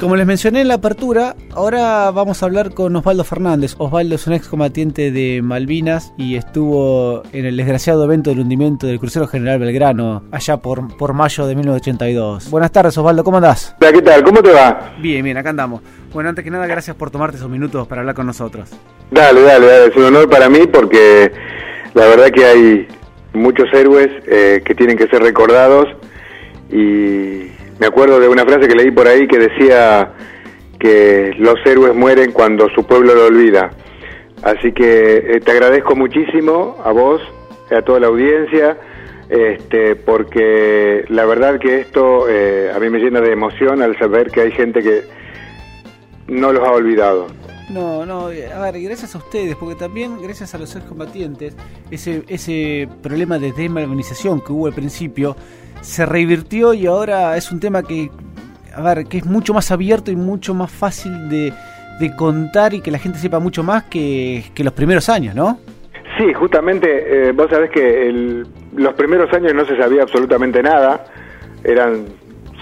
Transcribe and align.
como 0.00 0.16
les 0.16 0.26
mencioné 0.26 0.62
en 0.62 0.68
la 0.68 0.74
apertura, 0.74 1.36
ahora 1.52 2.10
vamos 2.10 2.42
a 2.42 2.46
hablar 2.46 2.72
con 2.72 2.96
Osvaldo 2.96 3.22
Fernández. 3.22 3.74
Osvaldo 3.76 4.14
es 4.14 4.26
un 4.26 4.32
excombatiente 4.32 5.10
de 5.10 5.42
Malvinas 5.42 6.14
y 6.16 6.36
estuvo 6.36 7.22
en 7.32 7.44
el 7.44 7.56
desgraciado 7.56 8.04
evento 8.04 8.30
del 8.30 8.40
hundimiento 8.40 8.86
del 8.86 8.98
crucero 8.98 9.26
General 9.26 9.58
Belgrano, 9.58 10.22
allá 10.32 10.56
por, 10.56 10.96
por 10.96 11.12
mayo 11.12 11.46
de 11.46 11.54
1982. 11.54 12.50
Buenas 12.50 12.72
tardes, 12.72 12.96
Osvaldo, 12.96 13.22
¿cómo 13.22 13.36
andás? 13.36 13.76
¿qué 13.78 14.02
tal? 14.02 14.24
¿Cómo 14.24 14.42
te 14.42 14.50
va? 14.50 14.94
Bien, 15.00 15.22
bien, 15.22 15.36
acá 15.36 15.50
andamos. 15.50 15.82
Bueno, 16.14 16.30
antes 16.30 16.44
que 16.44 16.50
nada, 16.50 16.66
gracias 16.66 16.96
por 16.96 17.10
tomarte 17.10 17.36
esos 17.36 17.50
minutos 17.50 17.86
para 17.86 18.00
hablar 18.00 18.14
con 18.14 18.26
nosotros. 18.26 18.70
Dale, 19.10 19.42
dale, 19.42 19.66
dale, 19.66 19.86
es 19.86 19.96
un 19.96 20.04
honor 20.04 20.30
para 20.30 20.48
mí 20.48 20.66
porque 20.72 21.30
la 21.92 22.06
verdad 22.06 22.30
que 22.30 22.44
hay 22.46 22.88
muchos 23.34 23.66
héroes 23.74 24.08
eh, 24.26 24.62
que 24.64 24.74
tienen 24.74 24.96
que 24.96 25.08
ser 25.08 25.22
recordados 25.22 25.88
y 26.70 27.59
me 27.80 27.86
acuerdo 27.86 28.20
de 28.20 28.28
una 28.28 28.44
frase 28.44 28.68
que 28.68 28.74
leí 28.74 28.90
por 28.90 29.08
ahí 29.08 29.26
que 29.26 29.38
decía 29.38 30.12
que 30.78 31.32
los 31.38 31.56
héroes 31.64 31.94
mueren 31.94 32.30
cuando 32.30 32.68
su 32.74 32.86
pueblo 32.86 33.14
lo 33.14 33.26
olvida. 33.26 33.70
Así 34.42 34.72
que 34.72 35.16
eh, 35.16 35.40
te 35.40 35.50
agradezco 35.52 35.96
muchísimo 35.96 36.76
a 36.84 36.92
vos, 36.92 37.22
a 37.70 37.82
toda 37.82 38.00
la 38.00 38.08
audiencia, 38.08 38.78
este, 39.30 39.96
porque 39.96 41.04
la 41.08 41.24
verdad 41.24 41.58
que 41.58 41.80
esto 41.80 42.28
eh, 42.28 42.70
a 42.74 42.78
mí 42.78 42.90
me 42.90 42.98
llena 42.98 43.20
de 43.20 43.32
emoción 43.32 43.80
al 43.80 43.98
saber 43.98 44.30
que 44.30 44.42
hay 44.42 44.52
gente 44.52 44.82
que 44.82 45.02
no 46.28 46.52
los 46.52 46.66
ha 46.66 46.72
olvidado. 46.72 47.28
No, 47.70 48.04
no, 48.04 48.26
a 48.26 48.28
ver, 48.28 48.80
gracias 48.80 49.14
a 49.14 49.18
ustedes, 49.18 49.54
porque 49.56 49.76
también 49.76 50.20
gracias 50.20 50.54
a 50.54 50.58
los 50.58 50.74
excombatientes, 50.74 51.54
ese, 51.90 52.24
ese 52.26 52.88
problema 53.00 53.38
de 53.38 53.52
desmalvinización 53.52 54.40
que 54.40 54.52
hubo 54.52 54.66
al 54.66 54.72
principio, 54.72 55.36
se 55.80 56.06
revirtió 56.06 56.74
y 56.74 56.86
ahora 56.86 57.36
es 57.36 57.50
un 57.50 57.60
tema 57.60 57.82
que, 57.82 58.10
a 58.74 58.82
ver, 58.82 59.06
que 59.06 59.18
es 59.18 59.26
mucho 59.26 59.54
más 59.54 59.70
abierto 59.70 60.10
y 60.10 60.16
mucho 60.16 60.54
más 60.54 60.70
fácil 60.70 61.28
de, 61.28 61.52
de 61.98 62.16
contar 62.16 62.74
y 62.74 62.80
que 62.80 62.90
la 62.90 62.98
gente 62.98 63.18
sepa 63.18 63.38
mucho 63.38 63.62
más 63.62 63.84
que, 63.84 64.44
que 64.54 64.64
los 64.64 64.72
primeros 64.72 65.08
años, 65.08 65.34
¿no? 65.34 65.58
Sí, 66.18 66.32
justamente, 66.34 67.28
eh, 67.28 67.32
vos 67.32 67.48
sabés 67.50 67.70
que 67.70 68.08
el, 68.08 68.46
los 68.74 68.94
primeros 68.94 69.32
años 69.32 69.54
no 69.54 69.64
se 69.64 69.76
sabía 69.76 70.02
absolutamente 70.02 70.62
nada, 70.62 71.06
eran 71.64 72.06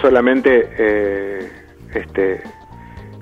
solamente 0.01 0.69
eh, 0.79 1.49
este, 1.95 2.43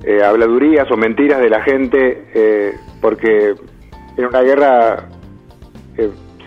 eh, 0.04 0.22
habladurías 0.22 0.90
o 0.90 0.96
mentiras 0.96 1.40
de 1.40 1.48
la 1.48 1.62
gente, 1.62 2.74
porque 3.00 3.54
en 4.16 4.24
una 4.26 4.42
guerra 4.42 5.08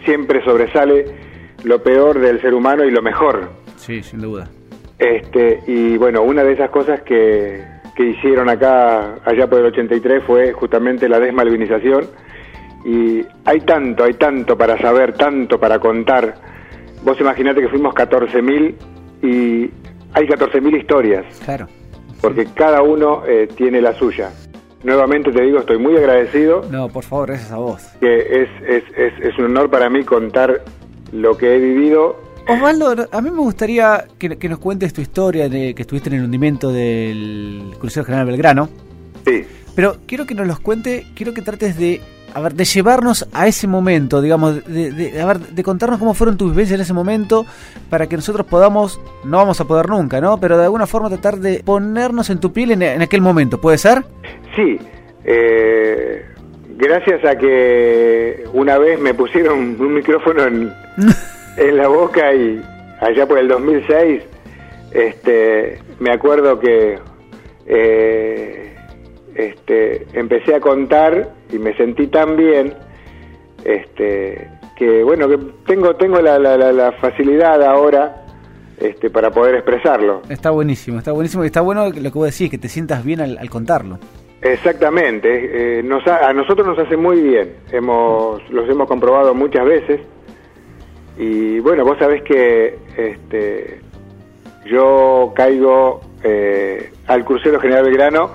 siempre 0.03 0.43
sobresale 0.43 1.28
lo 1.63 1.81
peor 1.81 2.19
del 2.19 2.41
ser 2.41 2.53
humano 2.53 2.85
y 2.85 2.91
lo 2.91 3.01
mejor. 3.01 3.49
Sí, 3.75 4.03
sin 4.03 4.21
duda. 4.21 4.49
Este, 4.97 5.61
y 5.67 5.97
bueno, 5.97 6.23
una 6.23 6.43
de 6.43 6.53
esas 6.53 6.69
cosas 6.69 7.01
que, 7.01 7.63
que 7.95 8.03
hicieron 8.09 8.49
acá, 8.49 9.15
allá 9.25 9.47
por 9.47 9.59
el 9.59 9.65
83, 9.67 10.23
fue 10.23 10.53
justamente 10.53 11.07
la 11.07 11.19
desmalvinización. 11.19 12.05
Y 12.85 13.25
hay 13.45 13.61
tanto, 13.61 14.03
hay 14.03 14.13
tanto 14.13 14.57
para 14.57 14.77
saber, 14.77 15.13
tanto 15.13 15.59
para 15.59 15.79
contar. 15.79 16.35
Vos 17.03 17.19
imaginate 17.19 17.61
que 17.61 17.69
fuimos 17.69 17.93
14.000 17.93 18.75
y 19.21 19.71
hay 20.13 20.27
14.000 20.27 20.77
historias. 20.77 21.25
Claro. 21.43 21.67
Porque 22.21 22.45
cada 22.53 22.81
uno 22.81 23.23
eh, 23.25 23.47
tiene 23.55 23.81
la 23.81 23.93
suya. 23.93 24.31
Nuevamente 24.83 25.31
te 25.31 25.41
digo, 25.41 25.59
estoy 25.59 25.77
muy 25.77 25.95
agradecido. 25.97 26.61
No, 26.69 26.87
por 26.87 27.03
favor, 27.03 27.27
gracias 27.27 27.51
a 27.51 27.57
vos. 27.57 27.83
Que 27.99 28.43
es, 28.43 28.49
es, 28.65 28.83
es, 28.97 29.13
es 29.21 29.37
un 29.37 29.45
honor 29.45 29.69
para 29.69 29.89
mí 29.89 30.03
contar 30.03 30.61
lo 31.11 31.37
que 31.37 31.55
he 31.55 31.59
vivido. 31.59 32.17
Osvaldo, 32.47 33.07
a 33.11 33.21
mí 33.21 33.29
me 33.29 33.37
gustaría 33.37 34.05
que, 34.17 34.37
que, 34.37 34.49
nos 34.49 34.59
cuentes 34.59 34.91
tu 34.93 35.01
historia 35.01 35.49
de 35.49 35.75
que 35.75 35.83
estuviste 35.83 36.09
en 36.09 36.15
el 36.15 36.23
hundimiento 36.23 36.71
del 36.71 37.75
crucero 37.79 38.05
General 38.05 38.25
Belgrano. 38.25 38.69
Sí. 39.25 39.45
Pero 39.75 39.97
quiero 40.07 40.25
que 40.25 40.33
nos 40.33 40.47
los 40.47 40.59
cuente, 40.59 41.05
quiero 41.15 41.33
que 41.33 41.41
trates 41.41 41.77
de, 41.77 42.01
a 42.33 42.41
ver, 42.41 42.55
de 42.55 42.65
llevarnos 42.65 43.27
a 43.33 43.47
ese 43.47 43.67
momento, 43.67 44.21
digamos, 44.21 44.65
de, 44.65 44.91
de, 44.91 45.21
a 45.21 45.25
ver, 45.25 45.39
de 45.39 45.63
contarnos 45.63 45.99
cómo 45.99 46.13
fueron 46.13 46.37
tus 46.37 46.51
vivencias 46.51 46.75
en 46.75 46.81
ese 46.81 46.93
momento, 46.93 47.45
para 47.89 48.07
que 48.07 48.15
nosotros 48.15 48.47
podamos, 48.47 48.99
no 49.23 49.37
vamos 49.37 49.61
a 49.61 49.65
poder 49.65 49.87
nunca, 49.87 50.19
¿no? 50.19 50.39
Pero 50.39 50.57
de 50.57 50.63
alguna 50.63 50.87
forma 50.87 51.09
tratar 51.09 51.37
de 51.37 51.61
ponernos 51.63 52.29
en 52.29 52.39
tu 52.39 52.51
piel 52.51 52.71
en, 52.71 52.81
en 52.81 53.01
aquel 53.01 53.21
momento, 53.21 53.61
¿puede 53.61 53.77
ser? 53.77 54.03
Sí. 54.55 54.79
Eh, 55.23 56.25
gracias 56.77 57.23
a 57.25 57.37
que 57.37 58.43
una 58.53 58.77
vez 58.77 58.99
me 58.99 59.13
pusieron 59.13 59.75
un 59.79 59.93
micrófono 59.93 60.43
en, 60.45 60.73
en 61.57 61.77
la 61.77 61.87
boca 61.87 62.33
y 62.33 62.61
allá 62.99 63.25
por 63.27 63.37
el 63.37 63.47
2006, 63.47 64.23
este, 64.91 65.79
me 65.99 66.11
acuerdo 66.11 66.59
que 66.59 66.99
eh, 67.65 68.75
este, 69.35 70.07
empecé 70.13 70.55
a 70.55 70.59
contar 70.59 71.33
y 71.51 71.57
me 71.57 71.75
sentí 71.75 72.07
tan 72.07 72.35
bien, 72.35 72.73
este, 73.63 74.49
que 74.75 75.03
bueno, 75.03 75.27
que 75.27 75.37
tengo, 75.65 75.95
tengo 75.95 76.19
la, 76.21 76.39
la, 76.39 76.57
la 76.57 76.91
facilidad 76.93 77.61
ahora 77.63 78.25
este, 78.79 79.09
para 79.09 79.29
poder 79.31 79.55
expresarlo. 79.55 80.21
Está 80.29 80.51
buenísimo, 80.51 80.99
está 80.99 81.11
buenísimo 81.11 81.43
y 81.43 81.47
está 81.47 81.61
bueno 81.61 81.89
lo 81.89 82.11
que 82.11 82.17
vos 82.17 82.31
decís, 82.31 82.49
que 82.49 82.57
te 82.57 82.69
sientas 82.69 83.03
bien 83.03 83.21
al, 83.21 83.37
al 83.37 83.49
contarlo. 83.49 83.99
Exactamente, 84.41 85.79
eh, 85.79 85.83
nos 85.83 86.05
ha, 86.07 86.29
a 86.29 86.33
nosotros 86.33 86.65
nos 86.65 86.79
hace 86.79 86.95
muy 86.95 87.21
bien, 87.21 87.55
hemos, 87.71 88.41
los 88.49 88.69
hemos 88.69 88.87
comprobado 88.87 89.33
muchas 89.33 89.65
veces 89.65 89.99
y 91.17 91.59
bueno, 91.59 91.83
vos 91.83 91.97
sabés 91.99 92.23
que 92.23 92.77
este, 92.95 93.81
yo 94.65 95.33
caigo 95.35 95.99
eh, 96.23 96.91
al 97.07 97.25
crucero 97.25 97.59
General 97.59 97.83
Belgrano 97.83 98.31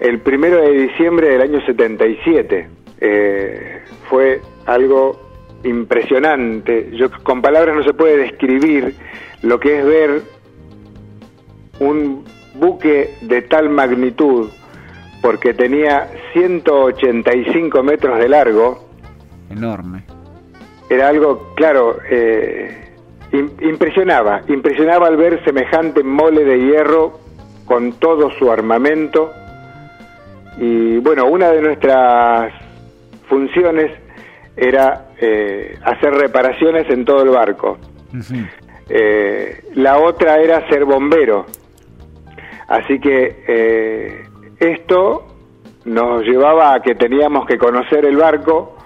el 0.00 0.20
primero 0.20 0.62
de 0.62 0.72
diciembre 0.72 1.28
del 1.28 1.42
año 1.42 1.60
77. 1.64 2.68
Eh, 3.00 3.82
fue 4.08 4.40
algo 4.66 5.20
impresionante. 5.62 6.90
Yo 6.92 7.10
con 7.22 7.42
palabras 7.42 7.76
no 7.76 7.84
se 7.84 7.92
puede 7.92 8.16
describir 8.16 8.94
lo 9.42 9.60
que 9.60 9.78
es 9.78 9.84
ver 9.84 10.22
un 11.80 12.24
buque 12.54 13.14
de 13.20 13.42
tal 13.42 13.68
magnitud, 13.68 14.48
porque 15.20 15.54
tenía 15.54 16.08
185 16.32 17.82
metros 17.82 18.18
de 18.18 18.28
largo. 18.28 18.88
Enorme. 19.50 20.04
Era 20.88 21.08
algo, 21.08 21.52
claro, 21.54 21.98
eh, 22.08 22.94
impresionaba, 23.32 24.42
impresionaba 24.48 25.06
al 25.06 25.16
ver 25.16 25.42
semejante 25.44 26.02
mole 26.02 26.44
de 26.44 26.58
hierro 26.58 27.20
con 27.64 27.92
todo 27.94 28.30
su 28.32 28.50
armamento. 28.50 29.30
Y 30.58 30.98
bueno, 30.98 31.26
una 31.26 31.50
de 31.50 31.62
nuestras 31.62 32.52
funciones 33.28 33.92
era 34.56 35.10
eh, 35.20 35.78
hacer 35.84 36.12
reparaciones 36.12 36.90
en 36.90 37.04
todo 37.04 37.22
el 37.22 37.30
barco. 37.30 37.78
Eh, 38.88 39.64
la 39.74 39.98
otra 39.98 40.38
era 40.38 40.68
ser 40.68 40.84
bombero. 40.84 41.46
Así 42.66 42.98
que 42.98 43.44
eh, 43.46 44.24
esto 44.60 45.26
nos 45.86 46.22
llevaba 46.22 46.74
a 46.74 46.80
que 46.80 46.94
teníamos 46.94 47.46
que 47.46 47.58
conocer 47.58 48.04
el 48.04 48.16
barco 48.16 48.76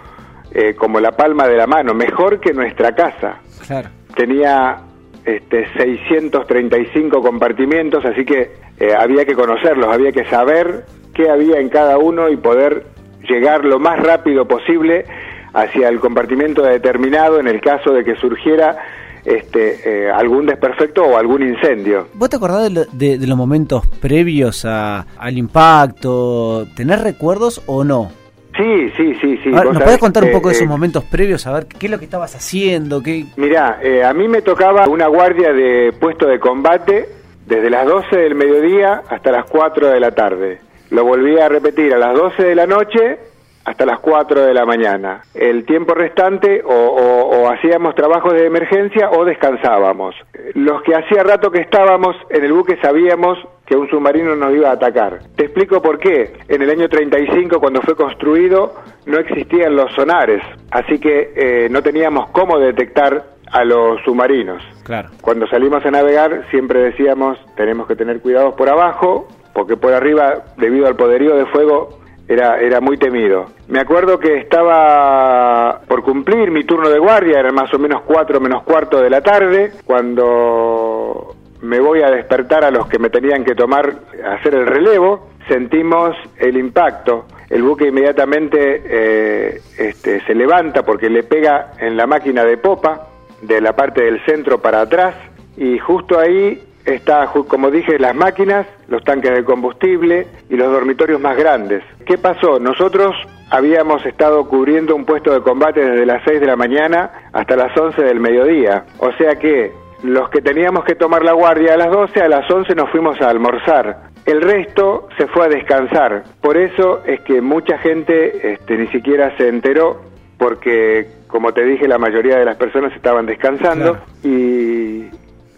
eh, 0.53 0.75
como 0.75 1.01
la 1.01 1.13
palma 1.13 1.49
de 1.49 1.57
la 1.57 1.67
mano, 1.67 1.93
mejor 1.95 2.41
que 2.41 2.53
nuestra 2.53 2.95
casa. 2.95 3.41
Claro. 3.67 3.89
Tenía 4.15 4.79
este, 5.25 5.67
635 5.77 7.21
compartimientos, 7.21 8.05
así 8.05 8.25
que 8.25 8.53
eh, 8.79 8.95
había 8.97 9.25
que 9.25 9.35
conocerlos, 9.35 9.93
había 9.93 10.13
que 10.13 10.25
saber 10.27 10.85
qué 11.13 11.29
había 11.29 11.59
en 11.59 11.69
cada 11.69 11.99
uno 11.99 12.29
y 12.29 12.37
poder 12.37 12.87
llegar 13.29 13.65
lo 13.65 13.81
más 13.81 13.99
rápido 14.01 14.47
posible 14.47 15.05
hacia 15.53 15.89
el 15.89 15.99
compartimento 15.99 16.63
determinado 16.63 17.41
en 17.41 17.49
el 17.49 17.61
caso 17.61 17.93
de 17.93 18.05
que 18.05 18.17
surgiera 18.17 18.77
este, 19.25 20.07
eh, 20.07 20.11
algún 20.11 20.47
desperfecto 20.47 21.05
o 21.05 21.17
algún 21.17 21.43
incendio. 21.43 22.09
¿Vos 22.15 22.29
te 22.29 22.37
acordás 22.37 22.73
de, 22.73 22.87
de, 22.93 23.19
de 23.19 23.27
los 23.27 23.37
momentos 23.37 23.87
previos 23.87 24.65
a, 24.65 25.07
al 25.19 25.39
impacto? 25.39 26.67
¿Tenés 26.77 27.01
recuerdos 27.03 27.63
o 27.67 27.85
no? 27.85 28.11
Sí, 28.57 28.91
sí, 28.97 29.15
sí, 29.21 29.39
sí. 29.43 29.51
Ver, 29.51 29.65
¿Nos 29.65 29.83
podés 29.83 29.99
contar 29.99 30.25
un 30.25 30.31
poco 30.31 30.49
eh, 30.49 30.53
de 30.53 30.57
esos 30.59 30.69
momentos 30.69 31.03
previos? 31.05 31.47
A 31.47 31.53
ver, 31.53 31.67
¿qué 31.67 31.87
es 31.87 31.91
lo 31.91 31.99
que 31.99 32.05
estabas 32.05 32.37
haciendo? 32.37 33.03
¿Qué... 33.03 33.25
Mirá, 33.37 33.81
eh, 33.83 34.05
a 34.05 34.13
mí 34.13 34.29
me 34.29 34.43
tocaba 34.43 34.87
una 34.89 35.09
guardia 35.09 35.53
de 35.53 35.93
puesto 35.99 36.27
de 36.27 36.39
combate 36.39 37.09
desde 37.47 37.69
las 37.69 37.87
12 37.87 38.17
del 38.17 38.35
mediodía 38.37 39.03
hasta 39.09 39.33
las 39.33 39.47
4 39.47 39.89
de 39.89 40.01
la 40.01 40.13
tarde. 40.13 40.61
Lo 40.91 41.05
volví 41.05 41.39
a 41.39 41.49
repetir 41.49 41.93
a 41.95 41.99
las 41.99 42.15
12 42.15 42.45
de 42.45 42.55
la 42.55 42.67
noche 42.67 43.19
hasta 43.65 43.87
las 43.87 43.99
4 44.01 44.43
de 44.45 44.55
la 44.55 44.65
mañana. 44.65 45.23
El 45.35 45.65
tiempo 45.65 45.95
restante 45.95 46.63
o, 46.65 46.71
o, 46.71 47.41
o, 47.41 47.51
hacíamos 47.51 47.95
trabajos 47.95 48.33
de 48.35 48.47
emergencia 48.47 49.11
o 49.11 49.25
descansábamos. 49.25 50.15
Los 50.55 50.83
que 50.83 50.95
hacía 50.95 51.23
rato 51.23 51.51
que 51.51 51.61
estábamos 51.61 52.17
en 52.31 52.45
el 52.45 52.53
buque 52.53 52.77
sabíamos 52.83 53.39
que 53.67 53.77
un 53.77 53.89
submarino 53.89 54.37
nos 54.37 54.55
iba 54.55 54.69
a 54.69 54.73
atacar. 54.73 55.21
Te 55.37 55.45
explico 55.45 55.81
por 55.81 55.99
qué. 55.99 56.35
En 56.49 56.63
el 56.63 56.71
año 56.71 56.89
35, 56.89 57.59
cuando 57.59 57.81
fue 57.81 57.97
construido, 57.97 58.75
no 59.07 59.19
existían 59.19 59.75
los 59.75 59.93
sonares, 59.95 60.43
así 60.71 60.99
que 60.99 61.33
eh, 61.35 61.69
no 61.71 61.83
teníamos 61.83 62.29
cómo 62.31 62.59
detectar 62.59 63.25
a 63.51 63.65
los 63.65 64.03
submarinos. 64.03 64.63
Claro. 64.83 65.11
Cuando 65.23 65.47
salimos 65.47 65.85
a 65.87 65.91
navegar 65.91 66.47
siempre 66.51 66.81
decíamos 66.81 67.39
tenemos 67.57 67.87
que 67.87 67.95
tener 67.95 68.21
cuidados 68.21 68.55
por 68.55 68.69
abajo 68.69 69.29
porque 69.55 69.77
por 69.77 69.95
arriba, 69.95 70.45
debido 70.59 70.87
al 70.87 70.97
poderío 70.97 71.37
de 71.37 71.47
fuego, 71.47 72.01
era, 72.29 72.61
era 72.61 72.81
muy 72.81 72.97
temido. 72.97 73.47
Me 73.69 73.81
acuerdo 73.81 74.19
que 74.19 74.39
estaba 74.39 75.81
por 75.87 76.03
cumplir 76.03 76.51
mi 76.51 76.65
turno 76.65 76.89
de 76.89 76.99
guardia, 76.99 77.41
era 77.41 77.53
más 77.53 77.73
o 77.75 77.79
menos 77.79 78.03
cuatro 78.03 78.41
menos 78.41 78.63
cuarto 78.63 79.01
de 79.01 79.11
la 79.11 79.21
tarde, 79.21 79.73
cuando 79.85 81.35
me 81.63 81.81
voy 81.81 82.03
a 82.03 82.11
despertar 82.11 82.65
a 82.65 82.71
los 82.71 82.87
que 82.89 82.99
me 82.99 83.11
tenían 83.11 83.45
que 83.45 83.55
tomar, 83.55 83.95
hacer 84.25 84.55
el 84.55 84.67
relevo, 84.67 85.29
sentimos 85.49 86.17
el 86.39 86.57
impacto. 86.57 87.27
El 87.49 87.63
buque 87.63 87.89
inmediatamente 87.89 88.83
eh, 88.85 89.61
este, 89.79 90.21
se 90.23 90.35
levanta 90.35 90.83
porque 90.83 91.09
le 91.09 91.23
pega 91.23 91.73
en 91.79 91.97
la 91.97 92.07
máquina 92.07 92.45
de 92.45 92.57
popa, 92.57 93.09
de 93.43 93.61
la 93.61 93.75
parte 93.75 94.03
del 94.03 94.25
centro 94.25 94.61
para 94.61 94.81
atrás, 94.83 95.15
y 95.57 95.79
justo 95.79 96.19
ahí 96.19 96.61
está, 96.85 97.27
como 97.49 97.71
dije, 97.71 97.99
las 97.99 98.15
máquinas, 98.15 98.67
los 98.89 99.03
tanques 99.05 99.33
de 99.35 99.45
combustible 99.45 100.27
y 100.49 100.57
los 100.57 100.71
dormitorios 100.71 101.21
más 101.21 101.37
grandes. 101.37 101.83
¿Qué 102.07 102.19
pasó? 102.19 102.59
Nosotros 102.59 103.15
habíamos 103.51 104.05
estado 104.05 104.47
cubriendo 104.49 104.95
un 104.95 105.05
puesto 105.05 105.33
de 105.33 105.41
combate 105.41 105.81
desde 105.81 106.07
las 106.07 106.23
6 106.25 106.41
de 106.41 106.47
la 106.47 106.57
mañana 106.57 107.11
hasta 107.33 107.57
las 107.57 107.77
11 107.77 108.03
del 108.03 108.21
mediodía. 108.21 108.85
O 108.99 109.13
sea 109.13 109.37
que 109.37 109.73
los 110.03 110.29
que 110.29 110.43
teníamos 110.43 110.85
que 110.85 110.95
tomar 110.95 111.23
la 111.23 111.33
guardia 111.33 111.75
a 111.75 111.77
las 111.77 111.91
12, 111.91 112.21
a 112.21 112.29
las 112.29 112.51
11 112.51 112.75
nos 112.75 112.91
fuimos 112.91 113.21
a 113.21 113.31
almorzar. 113.31 114.11
El 114.27 114.41
resto 114.41 115.09
se 115.19 115.27
fue 115.29 115.47
a 115.47 115.49
descansar. 115.49 116.25
Por 116.41 116.57
eso 116.57 117.03
es 117.07 117.21
que 117.21 117.41
mucha 117.41 117.79
gente 117.79 118.53
este, 118.53 118.77
ni 118.77 118.87
siquiera 118.89 119.37
se 119.37 119.49
enteró, 119.49 120.01
porque, 120.39 121.07
como 121.27 121.53
te 121.53 121.65
dije, 121.65 121.87
la 121.87 121.99
mayoría 121.99 122.39
de 122.39 122.45
las 122.45 122.57
personas 122.57 122.93
estaban 122.95 123.27
descansando 123.27 123.99
y 124.23 125.05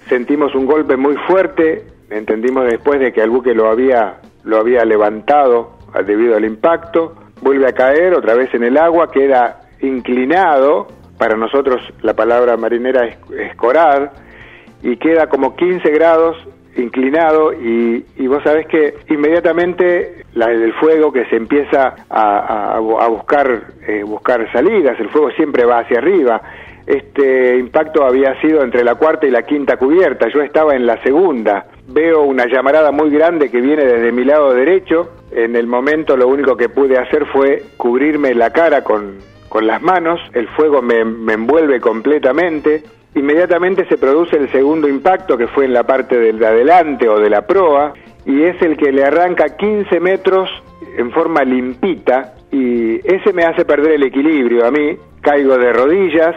sentimos 0.08 0.54
un 0.54 0.66
golpe 0.66 0.96
muy 0.96 1.16
fuerte, 1.26 1.84
entendimos 2.10 2.64
después 2.64 3.00
de 3.00 3.12
que 3.12 3.22
el 3.22 3.30
buque 3.30 3.54
lo 3.54 3.68
había, 3.68 4.20
lo 4.44 4.58
había 4.58 4.84
levantado 4.84 5.76
debido 6.04 6.36
al 6.36 6.44
impacto, 6.44 7.14
vuelve 7.40 7.68
a 7.68 7.72
caer 7.72 8.14
otra 8.14 8.34
vez 8.34 8.52
en 8.54 8.64
el 8.64 8.76
agua, 8.76 9.10
queda 9.10 9.60
inclinado, 9.80 10.88
para 11.18 11.36
nosotros 11.36 11.80
la 12.02 12.14
palabra 12.14 12.56
marinera 12.56 13.06
es 13.06 13.16
escorar, 13.50 14.12
y 14.82 14.96
queda 14.96 15.28
como 15.28 15.56
15 15.56 15.90
grados 15.90 16.36
inclinado 16.76 17.52
y, 17.54 18.04
vos 18.26 18.42
sabés 18.42 18.66
que 18.66 18.94
inmediatamente 19.08 20.24
la, 20.34 20.50
el 20.50 20.74
fuego 20.74 21.10
que 21.10 21.24
se 21.26 21.36
empieza 21.36 21.94
a, 22.10 22.78
buscar 23.08 23.62
eh, 23.86 24.02
buscar 24.02 24.50
salidas, 24.52 24.98
el 25.00 25.08
fuego 25.08 25.30
siempre 25.30 25.64
va 25.64 25.80
hacia 25.80 25.98
arriba 25.98 26.42
este 26.86 27.58
impacto 27.58 28.04
había 28.04 28.40
sido 28.40 28.62
entre 28.62 28.84
la 28.84 28.94
cuarta 28.94 29.26
y 29.26 29.30
la 29.30 29.42
quinta 29.42 29.76
cubierta, 29.76 30.28
yo 30.28 30.40
estaba 30.40 30.76
en 30.76 30.86
la 30.86 31.02
segunda. 31.02 31.66
Veo 31.88 32.22
una 32.22 32.46
llamarada 32.46 32.92
muy 32.92 33.10
grande 33.10 33.50
que 33.50 33.60
viene 33.60 33.84
desde 33.84 34.12
mi 34.12 34.24
lado 34.24 34.54
derecho. 34.54 35.10
En 35.32 35.56
el 35.56 35.66
momento 35.66 36.16
lo 36.16 36.28
único 36.28 36.56
que 36.56 36.68
pude 36.68 36.96
hacer 36.96 37.26
fue 37.26 37.64
cubrirme 37.76 38.34
la 38.34 38.50
cara 38.50 38.84
con, 38.84 39.16
con 39.48 39.66
las 39.66 39.82
manos, 39.82 40.20
el 40.32 40.46
fuego 40.48 40.80
me, 40.80 41.04
me 41.04 41.32
envuelve 41.32 41.80
completamente. 41.80 42.84
Inmediatamente 43.16 43.86
se 43.88 43.98
produce 43.98 44.36
el 44.36 44.50
segundo 44.52 44.88
impacto 44.88 45.36
que 45.36 45.48
fue 45.48 45.64
en 45.64 45.72
la 45.72 45.84
parte 45.84 46.16
del 46.18 46.38
de 46.38 46.46
adelante 46.46 47.08
o 47.08 47.18
de 47.18 47.30
la 47.30 47.46
proa 47.46 47.94
y 48.24 48.42
es 48.42 48.60
el 48.62 48.76
que 48.76 48.92
le 48.92 49.04
arranca 49.04 49.56
15 49.56 49.98
metros 50.00 50.50
en 50.96 51.10
forma 51.10 51.42
limpita 51.42 52.34
y 52.52 52.96
ese 53.04 53.32
me 53.32 53.44
hace 53.44 53.64
perder 53.64 53.92
el 53.92 54.04
equilibrio 54.04 54.66
a 54.66 54.70
mí, 54.70 54.96
caigo 55.20 55.56
de 55.58 55.72
rodillas, 55.72 56.36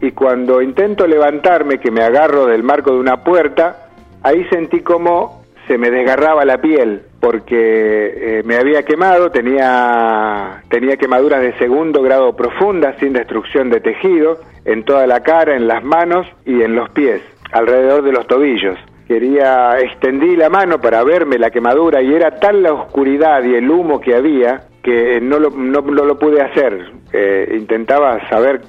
y 0.00 0.12
cuando 0.12 0.62
intento 0.62 1.06
levantarme, 1.06 1.78
que 1.78 1.90
me 1.90 2.02
agarro 2.02 2.46
del 2.46 2.62
marco 2.62 2.92
de 2.92 3.00
una 3.00 3.24
puerta, 3.24 3.88
ahí 4.22 4.44
sentí 4.50 4.80
como 4.80 5.44
se 5.66 5.78
me 5.78 5.90
desgarraba 5.90 6.44
la 6.44 6.58
piel 6.58 7.02
porque 7.20 8.38
eh, 8.38 8.42
me 8.44 8.56
había 8.56 8.84
quemado, 8.84 9.30
tenía, 9.30 10.62
tenía 10.68 10.96
quemaduras 10.96 11.40
de 11.40 11.58
segundo 11.58 12.02
grado 12.02 12.36
profundas 12.36 12.96
sin 13.00 13.12
destrucción 13.12 13.68
de 13.68 13.80
tejido 13.80 14.38
en 14.64 14.84
toda 14.84 15.06
la 15.06 15.20
cara, 15.20 15.56
en 15.56 15.66
las 15.66 15.82
manos 15.82 16.26
y 16.44 16.62
en 16.62 16.76
los 16.76 16.88
pies, 16.90 17.20
alrededor 17.50 18.02
de 18.02 18.12
los 18.12 18.26
tobillos. 18.28 18.78
Quería, 19.08 19.78
extendí 19.80 20.36
la 20.36 20.50
mano 20.50 20.80
para 20.80 21.02
verme 21.04 21.38
la 21.38 21.50
quemadura 21.50 22.02
y 22.02 22.12
era 22.12 22.32
tal 22.38 22.62
la 22.62 22.72
oscuridad 22.72 23.42
y 23.44 23.54
el 23.54 23.70
humo 23.70 24.00
que 24.00 24.14
había 24.14 24.66
que 24.82 25.20
no 25.20 25.40
lo, 25.40 25.50
no, 25.50 25.80
lo 25.80 26.16
pude 26.16 26.40
hacer. 26.40 26.92
Eh, 27.12 27.56
intentaba 27.58 28.28
saber 28.28 28.60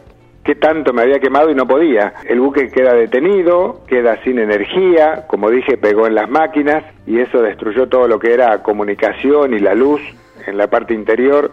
qué 0.48 0.56
tanto 0.56 0.94
me 0.94 1.02
había 1.02 1.20
quemado 1.20 1.52
y 1.52 1.56
no 1.56 1.68
podía. 1.68 2.14
El 2.26 2.40
buque 2.40 2.70
queda 2.70 2.94
detenido, 2.94 3.82
queda 3.86 4.24
sin 4.24 4.40
energía, 4.40 5.26
como 5.28 5.50
dije, 5.50 5.76
pegó 5.76 6.08
en 6.08 6.16
las 6.16 6.30
máquinas 6.30 6.86
y 7.06 7.20
eso 7.20 7.42
destruyó 7.42 7.90
todo 7.90 8.08
lo 8.08 8.18
que 8.18 8.34
era 8.34 8.64
comunicación 8.64 9.54
y 9.54 9.60
la 9.60 9.76
luz 9.76 10.00
en 10.46 10.58
la 10.58 10.68
parte 10.68 10.94
interior 10.94 11.52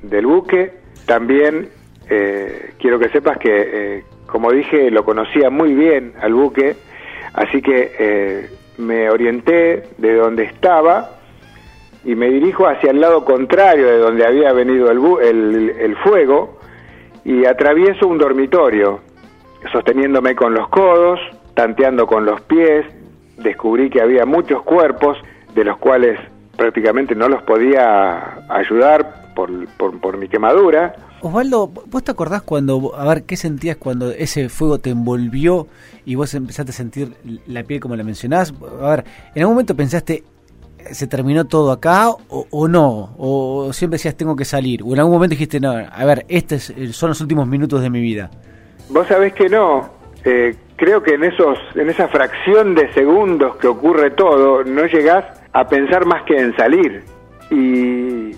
del 0.00 0.26
buque. 0.26 0.74
También 1.06 1.70
eh, 2.08 2.70
quiero 2.78 3.00
que 3.00 3.08
sepas 3.08 3.36
que, 3.38 3.50
eh, 3.50 4.04
como 4.26 4.52
dije, 4.52 4.92
lo 4.92 5.04
conocía 5.04 5.50
muy 5.50 5.74
bien 5.74 6.12
al 6.22 6.32
buque, 6.32 6.76
así 7.32 7.60
que 7.60 7.90
eh, 7.98 8.50
me 8.78 9.10
orienté 9.10 9.88
de 9.98 10.14
donde 10.14 10.44
estaba 10.44 11.18
y 12.04 12.14
me 12.14 12.30
dirijo 12.30 12.68
hacia 12.68 12.92
el 12.92 13.00
lado 13.00 13.24
contrario 13.24 13.88
de 13.88 13.98
donde 13.98 14.24
había 14.24 14.52
venido 14.52 14.92
el, 14.92 15.74
el 15.80 15.96
fuego 15.96 16.60
y 17.26 17.44
atravieso 17.44 18.06
un 18.06 18.18
dormitorio, 18.18 19.00
sosteniéndome 19.72 20.36
con 20.36 20.54
los 20.54 20.68
codos, 20.68 21.18
tanteando 21.54 22.06
con 22.06 22.24
los 22.24 22.40
pies, 22.42 22.86
descubrí 23.38 23.90
que 23.90 24.00
había 24.00 24.24
muchos 24.24 24.62
cuerpos 24.62 25.18
de 25.52 25.64
los 25.64 25.76
cuales 25.78 26.20
prácticamente 26.56 27.16
no 27.16 27.28
los 27.28 27.42
podía 27.42 28.44
ayudar 28.48 29.34
por, 29.34 29.50
por, 29.76 30.16
mi 30.16 30.28
quemadura. 30.28 30.94
Osvaldo, 31.20 31.66
¿vos 31.66 32.04
te 32.04 32.12
acordás 32.12 32.42
cuando, 32.42 32.94
a 32.94 33.04
ver, 33.08 33.24
qué 33.24 33.36
sentías 33.36 33.76
cuando 33.76 34.12
ese 34.12 34.48
fuego 34.48 34.78
te 34.78 34.90
envolvió 34.90 35.66
y 36.04 36.14
vos 36.14 36.32
empezaste 36.32 36.70
a 36.70 36.74
sentir 36.74 37.16
la 37.48 37.64
piel 37.64 37.80
como 37.80 37.96
la 37.96 38.04
mencionás? 38.04 38.54
A 38.80 38.90
ver, 38.90 39.04
¿en 39.34 39.42
algún 39.42 39.56
momento 39.56 39.74
pensaste, 39.74 40.22
se 40.92 41.06
terminó 41.06 41.46
todo 41.46 41.72
acá 41.72 42.08
o, 42.28 42.68
no? 42.68 43.14
¿O 43.18 43.72
siempre 43.72 43.96
decías 43.96 44.16
tengo 44.16 44.36
que 44.36 44.44
salir? 44.44 44.82
¿O 44.82 44.92
en 44.92 44.98
algún 44.98 45.14
momento 45.14 45.32
dijiste, 45.32 45.60
no, 45.60 45.70
a 45.70 46.04
ver, 46.04 46.24
estos 46.28 46.72
son 46.92 47.10
los 47.10 47.20
últimos 47.20 47.46
minutos 47.46 47.82
de 47.82 47.90
mi 47.90 48.00
vida? 48.00 48.30
Vos 48.88 49.06
sabés 49.06 49.32
que 49.32 49.48
no. 49.48 49.88
Eh, 50.24 50.54
creo 50.76 51.02
que 51.02 51.14
en, 51.14 51.24
esos, 51.24 51.58
en 51.74 51.88
esa 51.88 52.08
fracción 52.08 52.74
de 52.74 52.92
segundos 52.92 53.56
que 53.56 53.68
ocurre 53.68 54.10
todo, 54.10 54.64
no 54.64 54.86
llegás 54.86 55.24
a 55.52 55.66
pensar 55.68 56.06
más 56.06 56.22
que 56.24 56.38
en 56.38 56.56
salir. 56.56 57.04
Y 57.50 58.32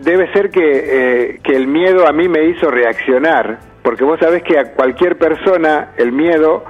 debe 0.00 0.32
ser 0.32 0.50
que, 0.50 0.60
eh, 0.62 1.40
que 1.42 1.56
el 1.56 1.66
miedo 1.66 2.06
a 2.06 2.12
mí 2.12 2.28
me 2.28 2.44
hizo 2.48 2.70
reaccionar, 2.70 3.58
porque 3.82 4.04
vos 4.04 4.18
sabés 4.20 4.42
que 4.42 4.58
a 4.58 4.72
cualquier 4.72 5.18
persona 5.18 5.92
el 5.96 6.12
miedo 6.12 6.64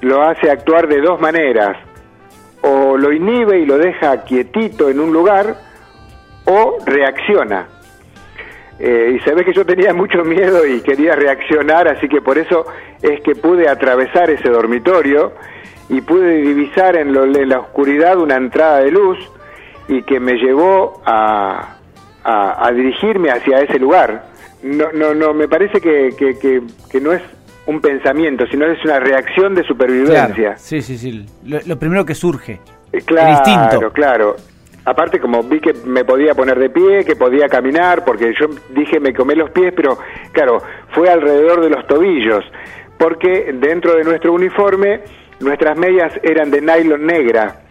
lo 0.00 0.22
hace 0.22 0.50
actuar 0.50 0.88
de 0.88 1.00
dos 1.00 1.20
maneras 1.20 1.76
o 2.62 2.96
lo 2.96 3.12
inhibe 3.12 3.58
y 3.58 3.66
lo 3.66 3.78
deja 3.78 4.24
quietito 4.24 4.88
en 4.88 5.00
un 5.00 5.12
lugar 5.12 5.56
o 6.46 6.78
reacciona. 6.84 7.68
Eh, 8.78 9.16
y 9.16 9.20
sabes 9.20 9.44
que 9.44 9.52
yo 9.52 9.64
tenía 9.64 9.92
mucho 9.94 10.24
miedo 10.24 10.66
y 10.66 10.80
quería 10.80 11.14
reaccionar, 11.14 11.88
así 11.88 12.08
que 12.08 12.20
por 12.20 12.38
eso 12.38 12.66
es 13.00 13.20
que 13.20 13.34
pude 13.34 13.68
atravesar 13.68 14.30
ese 14.30 14.48
dormitorio 14.48 15.32
y 15.88 16.00
pude 16.00 16.36
divisar 16.36 16.96
en, 16.96 17.12
la 17.48 17.58
oscuridad 17.58 18.18
una 18.18 18.36
entrada 18.36 18.80
de 18.80 18.90
luz 18.90 19.18
y 19.88 20.02
que 20.02 20.20
me 20.20 20.34
llevó 20.34 21.02
a, 21.04 21.76
a, 22.24 22.72
dirigirme 22.72 23.30
hacia 23.30 23.60
ese 23.60 23.78
lugar. 23.78 24.30
No, 24.62 24.92
no, 24.92 25.12
no, 25.12 25.34
me 25.34 25.48
parece 25.48 25.80
que, 25.80 26.14
que 26.16 27.00
no 27.00 27.12
es 27.12 27.22
un 27.66 27.80
pensamiento, 27.80 28.46
sino 28.46 28.66
es 28.66 28.84
una 28.84 28.98
reacción 28.98 29.54
de 29.54 29.62
supervivencia. 29.64 30.56
Sí, 30.56 30.82
sí, 30.82 30.98
sí. 30.98 31.26
Lo, 31.44 31.78
primero 31.78 32.04
que 32.04 32.14
surge. 32.14 32.60
Eh, 32.92 33.02
claro, 33.04 33.92
claro. 33.92 34.36
Aparte, 34.84 35.20
como 35.20 35.42
vi 35.44 35.60
que 35.60 35.72
me 35.84 36.04
podía 36.04 36.34
poner 36.34 36.58
de 36.58 36.68
pie, 36.68 37.04
que 37.04 37.14
podía 37.14 37.48
caminar, 37.48 38.04
porque 38.04 38.34
yo 38.38 38.46
dije 38.70 38.98
me 38.98 39.14
comé 39.14 39.36
los 39.36 39.50
pies, 39.50 39.72
pero 39.76 39.96
claro, 40.32 40.60
fue 40.90 41.08
alrededor 41.08 41.60
de 41.60 41.70
los 41.70 41.86
tobillos, 41.86 42.44
porque 42.98 43.54
dentro 43.54 43.94
de 43.94 44.02
nuestro 44.02 44.32
uniforme 44.32 45.02
nuestras 45.38 45.78
medias 45.78 46.12
eran 46.22 46.50
de 46.50 46.60
nylon 46.60 47.06
negra. 47.06 47.62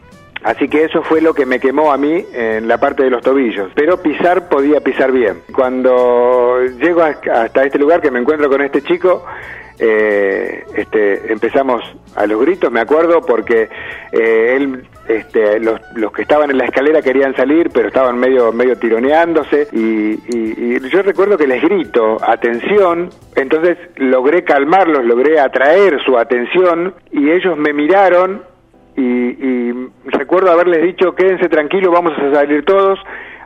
Así 0.44 0.68
que 0.68 0.86
eso 0.86 1.04
fue 1.04 1.22
lo 1.22 1.34
que 1.34 1.46
me 1.46 1.60
quemó 1.60 1.92
a 1.92 1.98
mí 1.98 2.26
en 2.34 2.68
la 2.68 2.80
parte 2.80 3.04
de 3.04 3.12
los 3.12 3.22
tobillos. 3.22 3.72
Pero 3.76 4.02
pisar 4.02 4.50
podía 4.50 4.80
pisar 4.80 5.12
bien. 5.12 5.42
Cuando 5.54 6.60
llego 6.80 7.04
hasta 7.04 7.64
este 7.64 7.78
lugar 7.78 8.02
que 8.02 8.10
me 8.10 8.20
encuentro 8.20 8.50
con 8.50 8.62
este 8.62 8.82
chico, 8.82 9.24
eh, 9.84 10.64
este, 10.76 11.34
empezamos 11.34 11.84
a 12.16 12.28
los 12.28 12.40
gritos, 12.40 12.72
me 12.72 12.82
acuerdo, 12.82 13.22
porque 13.22 13.68
eh, 14.12 14.56
él, 14.56 14.84
este, 15.08 15.60
los, 15.60 15.80
los, 15.96 16.12
que 16.12 16.22
estaban 16.22 16.52
en 16.52 16.60
la 16.60 16.66
escalera 16.66 17.02
querían 17.02 17.36
salir, 17.36 17.72
pero 17.74 17.88
estaban 17.88 18.20
medio, 18.20 18.54
medio 18.54 18.78
tironeándose, 18.78 19.70
y, 19.72 20.12
yo 20.88 21.02
recuerdo 21.02 21.36
que 21.36 21.48
les 21.48 21.64
grito, 21.64 22.18
atención, 22.22 23.10
entonces 23.36 23.78
logré 23.96 24.44
calmarlos, 24.44 25.04
logré 25.04 25.40
atraer 25.40 26.00
su 26.04 26.16
atención, 26.16 26.94
y 27.12 27.32
ellos 27.32 27.58
me 27.58 27.74
miraron, 27.74 28.44
y, 28.96 29.02
y 29.02 29.90
recuerdo 30.06 30.52
haberles 30.52 30.84
dicho, 30.84 31.16
quédense 31.16 31.50
tranquilos, 31.50 31.92
vamos 31.92 32.14
a 32.20 32.32
salir 32.36 32.64
todos, 32.66 33.00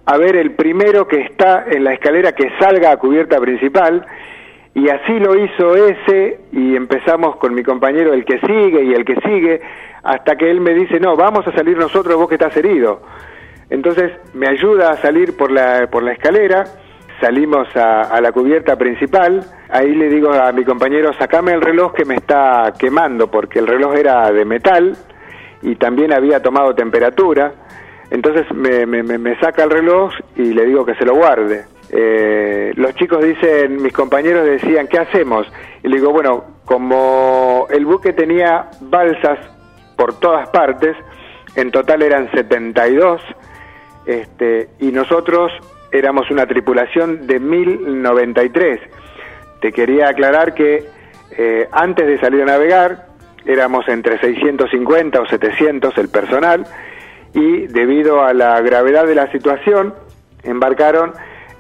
a 0.06 0.18
ver 0.18 0.36
el 0.36 0.52
primero 0.52 1.08
que 1.08 1.22
está 1.22 1.64
en 1.72 1.86
la 1.86 1.94
escalera 1.94 2.34
que 2.34 2.50
salga 2.60 2.92
a 2.92 2.98
cubierta 2.98 3.40
principal, 3.40 4.06
y 4.76 4.90
así 4.90 5.20
lo 5.20 5.36
hizo 5.38 5.74
ese, 5.78 6.42
y 6.52 6.76
empezamos 6.76 7.38
con 7.38 7.56
mi 7.56 7.64
compañero 7.64 8.14
el 8.14 8.26
que 8.26 8.40
sigue 8.42 8.84
y 8.84 8.94
el 8.94 9.06
que 9.06 9.16
sigue, 9.22 9.62
hasta 10.04 10.36
que 10.36 10.52
él 10.52 10.60
me 10.60 10.74
dice, 10.74 11.00
no, 11.00 11.16
vamos 11.16 11.48
a 11.48 11.54
salir 11.54 11.78
nosotros, 11.78 12.18
vos 12.18 12.28
que 12.28 12.36
estás 12.36 12.56
herido. 12.58 13.02
Entonces 13.70 14.12
me 14.34 14.50
ayuda 14.50 14.92
a 14.92 14.98
salir 14.98 15.38
por 15.38 15.50
la, 15.50 15.88
por 15.90 16.04
la 16.04 16.12
escalera, 16.12 16.66
salimos 17.22 17.70
a, 17.76 18.20
la 18.20 18.34
cubierta 18.34 18.76
principal, 18.76 19.46
ahí 19.70 19.96
le 19.96 20.10
digo 20.10 20.34
a 20.34 20.52
mi 20.52 20.66
compañero, 20.66 21.14
sacame 21.14 21.54
el 21.54 21.62
reloj 21.62 21.94
que 21.94 22.04
me 22.04 22.16
está 22.16 22.74
quemando, 22.78 23.32
porque 23.32 23.60
el 23.60 23.68
reloj 23.68 23.96
era 23.96 24.30
de 24.30 24.44
metal 24.44 24.98
y 25.62 25.76
también 25.78 26.12
había 26.12 26.42
tomado 26.42 26.76
temperatura, 26.76 27.54
entonces 28.12 28.46
me, 28.54 28.86
me, 28.86 29.40
saca 29.40 29.64
el 29.64 29.70
reloj 29.70 30.12
y 30.36 30.54
le 30.54 30.66
digo 30.66 30.86
que 30.86 30.96
se 30.96 31.06
lo 31.06 31.16
guarde. 31.16 31.64
Eh, 31.92 32.74
los 32.76 32.94
chicos 32.96 33.24
dicen, 33.24 33.82
mis 33.82 33.94
compañeros 33.94 34.46
decían, 34.46 34.88
¿qué 34.88 35.00
hacemos? 35.00 35.48
Y 35.84 35.88
le 35.88 35.98
digo, 35.98 36.12
bueno, 36.12 36.44
como 36.66 37.68
el 37.70 37.86
buque 37.86 38.14
tenía 38.14 38.70
balsas 38.82 39.40
por 39.96 40.20
todas 40.20 40.50
partes, 40.50 40.96
en 41.56 41.72
total 41.72 42.02
eran 42.02 42.30
72, 42.32 43.22
este, 44.06 44.70
y 44.80 44.92
nosotros 44.92 45.52
éramos 45.92 46.30
una 46.32 46.46
tripulación 46.46 47.28
de 47.28 47.40
1093. 47.40 48.80
Te 49.62 49.72
quería 49.72 50.10
aclarar 50.10 50.54
que 50.54 50.86
eh, 51.32 51.68
antes 51.72 52.06
de 52.08 52.20
salir 52.20 52.42
a 52.42 52.46
navegar 52.46 53.08
éramos 53.46 53.88
entre 53.88 54.20
650 54.20 55.22
o 55.22 55.26
700 55.28 55.98
el 55.98 56.10
personal 56.10 56.66
y 57.34 57.68
debido 57.68 58.24
a 58.24 58.34
la 58.34 58.60
gravedad 58.62 59.06
de 59.06 59.16
la 59.16 59.32
situación 59.32 59.94
embarcaron 60.44 61.14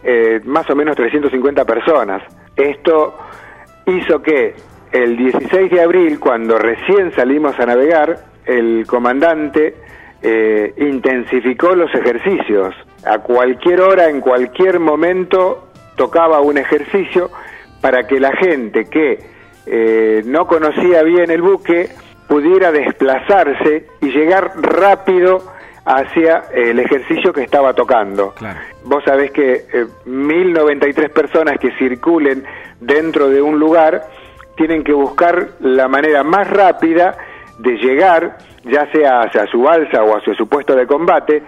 eh, 0.08 0.40
más 0.46 0.70
o 0.70 0.76
menos 0.76 0.96
350 0.96 1.66
personas. 1.66 2.22
Esto 2.56 3.18
hizo 3.88 4.22
que 4.22 4.54
el 4.92 5.18
16 5.18 5.72
de 5.72 5.82
abril, 5.82 6.20
cuando 6.20 6.60
recién 6.60 7.12
salimos 7.14 7.60
a 7.60 7.66
navegar, 7.66 8.20
el 8.46 8.86
comandante 8.86 9.76
eh, 10.22 10.74
intensificó 10.78 11.76
los 11.76 11.94
ejercicios. 11.94 12.76
A 13.04 13.18
cualquier 13.18 13.82
hora, 13.82 14.08
en 14.08 14.22
cualquier 14.22 14.80
momento, 14.80 15.70
tocaba 15.96 16.40
un 16.40 16.60
ejercicio 16.60 17.32
para 17.82 18.06
que 18.06 18.20
la 18.20 18.32
gente 18.36 18.86
que 18.86 19.20
eh, 19.66 20.22
no 20.26 20.46
conocía 20.46 21.02
bien 21.02 21.32
el 21.32 21.42
buque 21.42 21.90
pudiera 22.28 22.72
desplazarse 22.72 23.88
y 24.02 24.12
llegar 24.12 24.52
rápido 24.56 25.55
hacia 25.86 26.46
el 26.54 26.80
ejercicio 26.80 27.32
que 27.32 27.44
estaba 27.44 27.74
tocando. 27.74 28.34
Vos 28.84 29.04
sabés 29.04 29.32
que 29.32 29.66
eh, 29.72 29.86
1093 30.06 31.12
personas 31.12 31.58
que 31.60 31.72
circulen 31.78 32.44
dentro 32.80 33.30
de 33.30 33.42
un 33.42 33.60
lugar 33.60 34.08
tienen 34.58 34.84
que 34.84 34.94
buscar 34.94 35.50
la 35.60 35.88
manera 35.88 36.24
más 36.24 36.50
rápida 36.50 37.16
de 37.60 37.78
llegar 37.78 38.38
ya 38.64 38.92
sea 38.92 39.22
hacia 39.22 39.46
su 39.48 39.62
balsa 39.62 40.04
o 40.04 40.18
hacia 40.18 40.34
su 40.34 40.48
puesto 40.48 40.76
de 40.76 40.88
combate, 40.88 41.44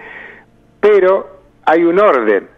pero 0.80 1.40
hay 1.64 1.82
un 1.82 1.98
orden. 1.98 2.48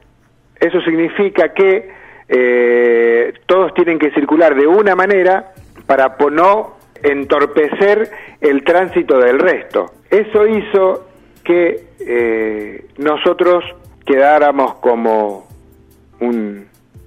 Eso 0.59 0.81
significa 0.83 1.55
que 1.55 1.91
eh, 2.29 3.33
todos 3.47 3.73
tienen 3.75 3.99
que 3.99 4.11
circular 4.11 4.55
de 4.55 4.67
una 4.67 4.95
manera 4.95 5.53
para 5.87 6.15
no 6.31 6.77
entorpecer 7.03 8.11
el 8.41 8.63
tránsito 8.63 9.19
del 9.19 9.39
resto. 9.39 9.87
Eso 10.11 10.47
hizo 10.47 11.10
que 11.45 11.85
eh, 12.01 12.87
nosotros 12.99 13.65
quedáramos 14.05 14.75
como 14.77 15.49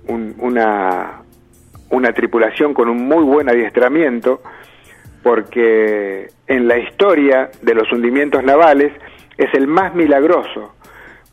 una, 0.08 1.22
una 1.90 2.14
tripulación 2.14 2.74
con 2.74 2.90
un 2.90 3.08
muy 3.08 3.24
buen 3.24 3.50
adiestramiento, 3.50 4.42
porque 5.22 6.28
en 6.48 6.68
la 6.68 6.78
historia 6.78 7.50
de 7.62 7.74
los 7.74 7.92
hundimientos 7.92 8.44
navales 8.44 8.92
es 9.38 9.54
el 9.54 9.68
más 9.68 9.94
milagroso. 9.96 10.76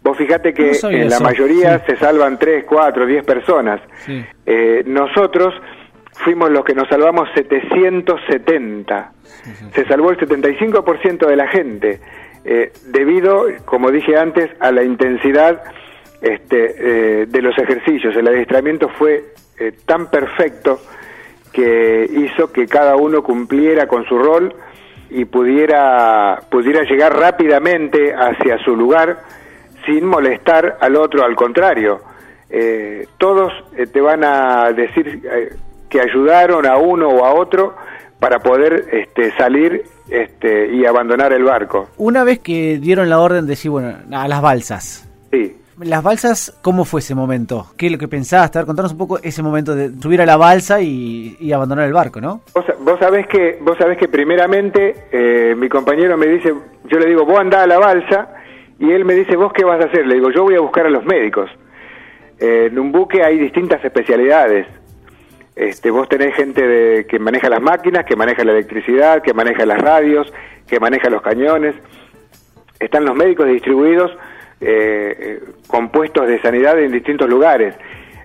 Vos 0.02 0.16
fíjate 0.16 0.54
que 0.54 0.72
en 0.82 1.10
la 1.10 1.20
mayoría 1.20 1.84
se 1.84 1.96
salvan 1.96 2.38
3, 2.38 2.64
4, 2.64 3.06
10 3.06 3.24
personas. 3.24 3.80
Eh, 4.46 4.82
nosotros 4.86 5.54
fuimos 6.24 6.50
los 6.50 6.64
que 6.64 6.74
nos 6.74 6.88
salvamos 6.88 7.28
770. 7.34 9.12
se 9.74 9.84
salvó 9.86 10.10
el 10.10 10.18
75% 10.18 11.26
de 11.26 11.36
la 11.36 11.48
gente, 11.48 12.00
eh, 12.44 12.72
debido, 12.86 13.46
como 13.64 13.90
dije 13.90 14.16
antes, 14.16 14.50
a 14.60 14.70
la 14.72 14.82
intensidad 14.82 15.62
este, 16.20 17.22
eh, 17.22 17.26
de 17.26 17.42
los 17.42 17.56
ejercicios. 17.58 18.16
El 18.16 18.28
adiestramiento 18.28 18.88
fue 18.88 19.24
tan 19.84 20.10
perfecto 20.10 20.80
que 21.52 22.08
hizo 22.10 22.50
que 22.50 22.66
cada 22.66 22.96
uno 22.96 23.22
cumpliera 23.22 23.86
con 23.86 24.06
su 24.06 24.18
rol 24.18 24.54
y 25.10 25.24
pudiera, 25.24 26.40
pudiera 26.50 26.82
llegar 26.84 27.16
rápidamente 27.16 28.14
hacia 28.14 28.58
su 28.64 28.76
lugar 28.76 29.18
sin 29.84 30.04
molestar 30.04 30.78
al 30.80 30.96
otro, 30.96 31.24
al 31.24 31.34
contrario. 31.34 32.00
Eh, 32.48 33.06
todos 33.18 33.52
eh, 33.76 33.86
te 33.86 34.00
van 34.00 34.24
a 34.24 34.72
decir 34.72 35.20
eh, 35.24 35.54
que 35.88 36.00
ayudaron 36.00 36.66
a 36.66 36.76
uno 36.76 37.08
o 37.08 37.24
a 37.24 37.34
otro 37.34 37.76
para 38.20 38.38
poder 38.38 38.86
este, 38.92 39.32
salir 39.36 39.82
este, 40.08 40.72
y 40.72 40.86
abandonar 40.86 41.32
el 41.32 41.44
barco. 41.44 41.88
Una 41.96 42.22
vez 42.22 42.38
que 42.38 42.78
dieron 42.78 43.08
la 43.08 43.18
orden 43.18 43.46
de 43.46 43.50
decir, 43.50 43.70
bueno, 43.70 43.96
a 44.12 44.28
las 44.28 44.40
balsas. 44.40 45.08
Sí 45.32 45.56
las 45.84 46.02
balsas, 46.02 46.58
¿cómo 46.62 46.84
fue 46.84 47.00
ese 47.00 47.14
momento? 47.14 47.66
¿Qué 47.76 47.86
es 47.86 47.92
lo 47.92 47.98
que 47.98 48.08
pensaste? 48.08 48.58
A 48.58 48.62
ver, 48.62 48.66
contanos 48.66 48.92
un 48.92 48.98
poco 48.98 49.18
ese 49.22 49.42
momento 49.42 49.74
de 49.74 49.90
subir 50.00 50.20
a 50.20 50.26
la 50.26 50.36
balsa 50.36 50.80
y, 50.80 51.52
abandonar 51.52 51.86
el 51.86 51.92
barco, 51.92 52.20
¿no? 52.20 52.42
Vos, 52.54 52.98
sabés 53.00 53.26
que, 53.26 53.58
vos 53.60 53.76
sabés 53.78 53.98
que 53.98 54.08
primeramente 54.08 54.94
eh, 55.10 55.54
mi 55.56 55.68
compañero 55.68 56.16
me 56.16 56.26
dice, 56.26 56.54
yo 56.84 56.98
le 56.98 57.06
digo, 57.06 57.24
vos 57.24 57.38
andá 57.38 57.62
a 57.62 57.66
la 57.66 57.78
balsa, 57.78 58.28
y 58.78 58.90
él 58.90 59.04
me 59.04 59.14
dice, 59.14 59.36
vos 59.36 59.52
qué 59.52 59.64
vas 59.64 59.82
a 59.82 59.88
hacer? 59.88 60.06
Le 60.06 60.14
digo, 60.14 60.30
yo 60.30 60.44
voy 60.44 60.54
a 60.54 60.60
buscar 60.60 60.86
a 60.86 60.90
los 60.90 61.04
médicos. 61.04 61.50
Eh, 62.38 62.68
en 62.70 62.78
un 62.78 62.92
buque 62.92 63.22
hay 63.22 63.38
distintas 63.38 63.84
especialidades. 63.84 64.66
Este, 65.60 65.90
vos 65.90 66.08
tenés 66.08 66.34
gente 66.34 66.66
de, 66.66 67.04
que 67.04 67.18
maneja 67.18 67.50
las 67.50 67.60
máquinas, 67.60 68.06
que 68.06 68.16
maneja 68.16 68.42
la 68.44 68.52
electricidad, 68.52 69.20
que 69.20 69.34
maneja 69.34 69.66
las 69.66 69.78
radios, 69.78 70.32
que 70.66 70.80
maneja 70.80 71.10
los 71.10 71.20
cañones. 71.20 71.74
Están 72.78 73.04
los 73.04 73.14
médicos 73.14 73.46
distribuidos 73.46 74.10
eh, 74.62 75.38
compuestos 75.66 76.26
de 76.26 76.40
sanidad 76.40 76.78
en 76.80 76.90
distintos 76.90 77.28
lugares. 77.28 77.74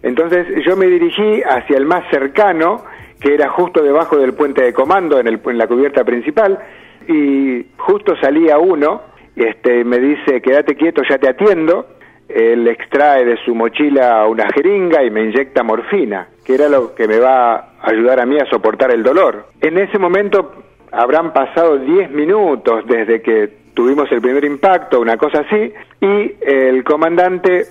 Entonces 0.02 0.48
yo 0.66 0.78
me 0.78 0.86
dirigí 0.86 1.42
hacia 1.44 1.76
el 1.76 1.86
más 1.86 2.10
cercano, 2.10 2.86
que 3.20 3.34
era 3.34 3.50
justo 3.50 3.84
debajo 3.84 4.16
del 4.16 4.34
puente 4.34 4.64
de 4.64 4.72
comando, 4.72 5.20
en, 5.20 5.28
el, 5.28 5.42
en 5.46 5.58
la 5.58 5.68
cubierta 5.68 6.06
principal, 6.06 6.58
y 7.06 7.66
justo 7.76 8.16
salía 8.16 8.60
uno, 8.60 9.02
este, 9.36 9.84
me 9.84 10.00
dice, 10.00 10.42
quédate 10.42 10.76
quieto, 10.76 11.02
ya 11.10 11.18
te 11.18 11.28
atiendo, 11.28 11.86
él 12.30 12.66
extrae 12.70 13.26
de 13.26 13.36
su 13.44 13.54
mochila 13.54 14.26
una 14.26 14.48
jeringa 14.56 15.04
y 15.04 15.12
me 15.12 15.26
inyecta 15.26 15.64
morfina, 15.64 16.30
que 16.46 16.54
era 16.54 16.70
lo 16.70 16.94
que 16.94 17.08
me 17.08 17.20
va 17.20 17.56
a 17.56 17.72
ayudar 17.82 18.20
a 18.20 18.26
mí 18.26 18.38
a 18.40 18.46
soportar 18.46 18.92
el 18.92 19.04
dolor. 19.04 19.48
En 19.60 19.78
ese 19.78 19.98
momento 19.98 20.54
habrán 20.92 21.34
pasado 21.34 21.78
10 21.78 22.12
minutos 22.12 22.86
desde 22.88 23.22
que 23.22 23.66
tuvimos 23.74 24.10
el 24.12 24.22
primer 24.22 24.46
impacto, 24.46 25.02
una 25.02 25.18
cosa 25.18 25.40
así, 25.40 25.74
y 26.00 26.36
el 26.42 26.84
comandante 26.84 27.66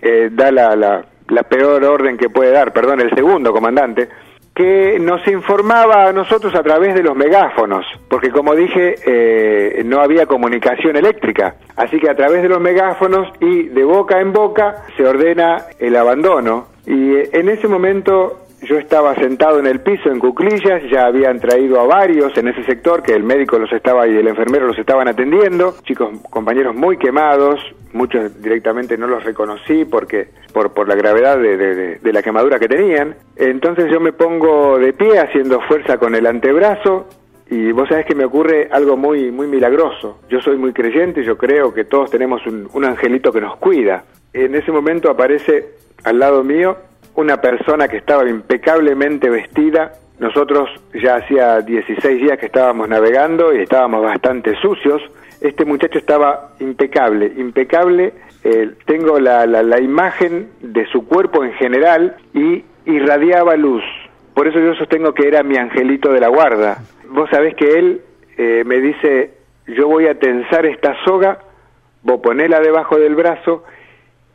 eh, 0.00 0.30
da 0.32 0.50
la, 0.50 0.74
la, 0.74 1.42
peor 1.42 1.84
orden 1.84 2.16
que 2.16 2.30
puede 2.30 2.52
dar, 2.52 2.72
perdón, 2.72 3.00
el 3.00 3.14
segundo 3.14 3.52
comandante, 3.52 4.08
que 4.54 4.98
nos 4.98 5.26
informaba 5.28 6.08
a 6.08 6.12
nosotros 6.12 6.54
a 6.54 6.62
través 6.62 6.94
de 6.94 7.02
los 7.02 7.14
megáfonos, 7.14 7.84
porque 8.08 8.30
como 8.30 8.54
dije, 8.54 8.94
eh, 9.04 9.82
no 9.84 10.00
había 10.00 10.26
comunicación 10.26 10.96
eléctrica, 10.96 11.56
así 11.76 11.98
que 11.98 12.10
a 12.10 12.16
través 12.16 12.42
de 12.42 12.48
los 12.48 12.60
megáfonos 12.60 13.28
y 13.40 13.64
de 13.64 13.84
boca 13.84 14.20
en 14.20 14.32
boca 14.32 14.84
se 14.96 15.06
ordena 15.06 15.66
el 15.78 15.96
abandono, 15.96 16.69
y 16.86 17.14
eh, 17.14 17.30
en 17.32 17.48
ese 17.48 17.68
momento 17.68 18.46
yo 18.62 18.76
estaba 18.76 19.14
sentado 19.14 19.58
en 19.58 19.66
el 19.66 19.80
piso 19.80 20.10
en 20.10 20.18
cuclillas, 20.18 20.82
ya 20.90 21.06
habían 21.06 21.40
traído 21.40 21.80
a 21.80 21.86
varios 21.86 22.36
en 22.36 22.48
ese 22.48 22.62
sector, 22.64 23.02
que 23.02 23.14
el 23.14 23.22
médico 23.22 23.58
los 23.58 23.72
estaba 23.72 24.06
y 24.06 24.16
el 24.16 24.28
enfermero 24.28 24.66
los 24.66 24.78
estaban 24.78 25.08
atendiendo, 25.08 25.74
chicos, 25.84 26.10
compañeros 26.28 26.74
muy 26.74 26.98
quemados, 26.98 27.58
muchos 27.92 28.40
directamente 28.42 28.98
no 28.98 29.06
los 29.06 29.24
reconocí 29.24 29.84
porque 29.84 30.28
por, 30.52 30.72
por 30.74 30.88
la 30.88 30.94
gravedad 30.94 31.38
de, 31.38 31.98
de 31.98 32.12
la 32.12 32.22
quemadura 32.22 32.58
que 32.58 32.68
tenían. 32.68 33.16
Entonces 33.36 33.90
yo 33.90 33.98
me 33.98 34.12
pongo 34.12 34.78
de 34.78 34.92
pie 34.92 35.18
haciendo 35.18 35.60
fuerza 35.62 35.96
con 35.98 36.14
el 36.14 36.26
antebrazo 36.26 37.06
y 37.50 37.72
vos 37.72 37.88
sabés 37.88 38.06
que 38.06 38.14
me 38.14 38.24
ocurre 38.24 38.68
algo 38.70 38.96
muy, 38.96 39.32
muy 39.32 39.48
milagroso. 39.48 40.20
Yo 40.30 40.40
soy 40.40 40.56
muy 40.56 40.72
creyente, 40.72 41.24
yo 41.24 41.36
creo 41.36 41.74
que 41.74 41.84
todos 41.84 42.08
tenemos 42.08 42.46
un, 42.46 42.68
un 42.72 42.84
angelito 42.84 43.32
que 43.32 43.40
nos 43.40 43.56
cuida. 43.56 44.04
En 44.32 44.54
ese 44.54 44.70
momento 44.70 45.10
aparece 45.10 45.70
al 46.04 46.20
lado 46.20 46.44
mío 46.44 46.76
una 47.16 47.40
persona 47.40 47.88
que 47.88 47.96
estaba 47.96 48.28
impecablemente 48.28 49.28
vestida. 49.28 49.92
Nosotros 50.20 50.70
ya 50.94 51.16
hacía 51.16 51.60
16 51.60 52.22
días 52.22 52.38
que 52.38 52.46
estábamos 52.46 52.88
navegando 52.88 53.52
y 53.52 53.62
estábamos 53.62 54.02
bastante 54.02 54.54
sucios. 54.60 55.02
este 55.40 55.64
muchacho 55.64 55.98
estaba 55.98 56.52
impecable, 56.60 57.32
impecable. 57.36 58.12
Eh, 58.44 58.70
tengo 58.86 59.18
la, 59.18 59.44
la, 59.46 59.80
imagen 59.80 60.50
de 60.60 60.86
su 60.86 61.04
cuerpo 61.04 61.44
en 61.44 61.52
general 61.54 62.16
y 62.32 62.64
irradiaba 62.86 63.56
luz. 63.56 63.82
Por 64.34 64.46
eso 64.46 64.60
yo 64.60 64.74
sostengo 64.74 65.12
que 65.12 65.26
era 65.26 65.42
mi 65.42 65.56
angelito 65.56 66.12
de 66.12 66.20
la 66.20 66.28
guarda. 66.28 66.78
Vos 67.10 67.28
sabés 67.28 67.56
que 67.56 67.78
él 67.78 68.02
eh, 68.38 68.62
me 68.64 68.80
dice, 68.80 69.32
yo 69.66 69.88
voy 69.88 70.06
a 70.06 70.14
tensar 70.14 70.64
esta 70.64 70.94
soga, 71.04 71.40
vos 72.02 72.20
ponela 72.20 72.60
debajo 72.60 72.96
del 72.98 73.16
brazo 73.16 73.64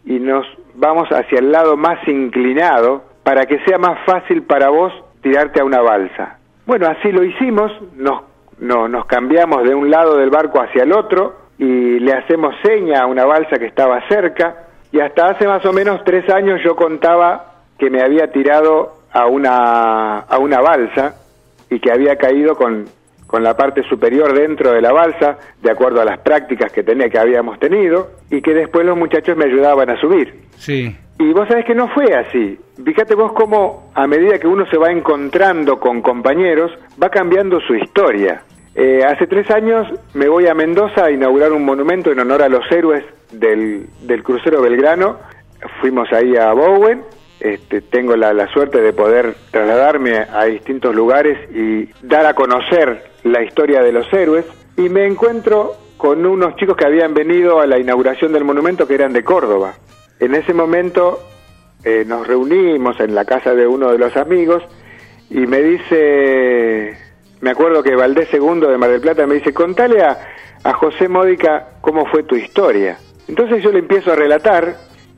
y 0.03 0.20
nos 0.20 0.46
vamos 0.74 1.08
hacia 1.10 1.39
el 1.39 1.53
lado 1.53 1.77
más 1.77 2.05
inclinado 2.05 3.03
para 3.24 3.46
que 3.46 3.60
sea 3.60 3.77
más 3.77 3.98
fácil 4.05 4.44
para 4.44 4.70
vos 4.70 4.91
tirarte 5.22 5.62
a 5.62 5.63
una 5.63 5.82
balsa. 5.82 6.38
Bueno, 6.65 6.88
así 6.88 7.13
lo 7.13 7.24
hicimos, 7.24 7.72
nos, 7.96 8.24
no, 8.60 8.89
nos 8.89 9.05
cambiamos 9.05 9.63
de 9.63 9.74
un 9.74 9.89
lado 9.89 10.17
del 10.17 10.29
barco 10.29 10.62
hacia 10.62 10.84
el 10.84 10.91
otro 10.91 11.38
y 11.58 12.00
le 12.00 12.12
hacemos 12.12 12.55
seña 12.62 13.03
a 13.03 13.05
una 13.05 13.24
balsa 13.24 13.58
que 13.58 13.67
estaba 13.67 14.05
cerca 14.10 14.65
y 14.91 15.00
hasta 15.00 15.29
hace 15.29 15.48
más 15.48 15.65
o 15.65 15.72
menos 15.72 16.03
tres 16.03 16.29
años 16.29 16.60
yo 16.62 16.75
contaba 16.75 17.53
que 17.79 17.89
me 17.89 18.01
había 18.01 18.32
tirado 18.34 18.98
a 19.13 19.27
una, 19.27 20.20
a 20.20 20.38
una 20.39 20.60
balsa 20.60 21.22
y 21.75 21.79
que 21.82 21.91
había 21.91 22.15
caído 22.15 22.55
con, 22.55 22.86
con 23.27 23.44
la 23.44 23.58
parte 23.58 23.84
superior 23.84 24.34
dentro 24.34 24.72
de 24.72 24.82
la 24.82 24.94
balsa, 24.94 25.38
de 25.62 25.70
acuerdo 25.70 26.01
a 26.01 26.05
las 26.05 26.20
prácticas 26.20 26.72
que 26.72 26.84
tenía 26.84 27.10
que 27.10 27.20
habíamos 27.20 27.60
tenido, 27.60 28.12
y 28.32 28.41
que 28.41 28.53
después 28.53 28.86
los 28.86 28.98
muchachos 28.98 29.36
me 29.36 29.44
ayudaban 29.44 29.89
a 29.89 30.00
subir. 30.00 30.34
Sí. 30.55 30.96
Y 31.20 31.34
vos 31.34 31.50
sabés 31.50 31.65
que 31.65 31.75
no 31.75 31.89
fue 31.89 32.15
así. 32.15 32.58
Fíjate 32.82 33.13
vos 33.13 33.34
cómo 33.34 33.91
a 33.94 34.08
medida 34.08 34.39
que 34.39 34.48
uno 34.48 34.65
se 34.67 34.77
va 34.77 34.89
encontrando 34.89 35.82
con 35.82 36.01
compañeros, 36.01 36.72
va 37.01 37.10
cambiando 37.10 37.60
su 37.60 37.75
historia. 37.75 38.41
Eh, 38.74 39.01
hace 39.05 39.27
tres 39.27 39.51
años 39.51 39.88
me 40.13 40.29
voy 40.29 40.48
a 40.48 40.53
Mendoza 40.53 41.05
a 41.05 41.12
inaugurar 41.12 41.51
un 41.51 41.65
monumento 41.65 42.10
en 42.10 42.20
honor 42.20 42.41
a 42.41 42.48
los 42.48 42.70
héroes 42.72 43.03
del, 43.34 43.88
del 44.01 44.24
crucero 44.24 44.62
Belgrano. 44.62 45.17
Fuimos 45.82 46.08
ahí 46.13 46.38
a 46.38 46.53
Bowen. 46.53 47.01
Este, 47.39 47.82
tengo 47.82 48.15
la, 48.15 48.48
suerte 48.48 48.82
de 48.82 48.94
poder 48.94 49.36
trasladarme 49.51 50.18
a 50.18 50.46
distintos 50.46 50.96
lugares 50.96 51.38
y 51.51 51.89
dar 52.01 52.25
a 52.25 52.34
conocer 52.34 53.12
la 53.24 53.44
historia 53.44 53.82
de 53.82 53.92
los 53.92 54.12
héroes. 54.13 54.46
Y 54.77 54.89
me 54.89 55.06
encuentro 55.06 55.75
con 55.98 56.25
unos 56.25 56.56
chicos 56.56 56.75
que 56.75 56.86
habían 56.86 57.13
venido 57.13 57.60
a 57.60 57.68
la 57.68 57.80
inauguración 57.80 58.32
del 58.34 58.44
monumento 58.44 58.88
que 58.88 58.96
eran 58.96 59.13
de 59.13 59.24
Córdoba. 59.24 59.74
En 60.20 60.34
ese 60.34 60.54
momento 60.54 61.20
eh, 61.84 62.04
nos 62.06 62.27
reunimos 62.27 63.00
en 63.00 63.13
la 63.13 63.25
casa 63.25 63.54
de 63.54 63.68
uno 63.68 63.92
de 63.92 63.98
los 63.98 64.15
amigos 64.15 64.63
y 65.30 65.46
me 65.48 65.62
dice, 65.62 66.98
me 67.42 67.51
acuerdo 67.51 67.84
que 67.84 67.96
Valdés 67.96 68.30
II 68.34 68.62
de 68.62 68.77
Mar 68.77 68.89
del 68.89 69.01
Plata 69.01 69.27
me 69.27 69.36
dice, 69.36 69.54
contale 69.54 70.01
a, 70.01 70.18
a 70.63 70.74
José 70.74 71.08
Módica 71.10 71.68
cómo 71.82 72.06
fue 72.06 72.24
tu 72.24 72.36
historia. 72.36 72.98
Entonces 73.27 73.63
yo 73.63 73.72
le 73.72 73.80
empiezo 73.80 74.12
a 74.12 74.15
relatar 74.15 74.75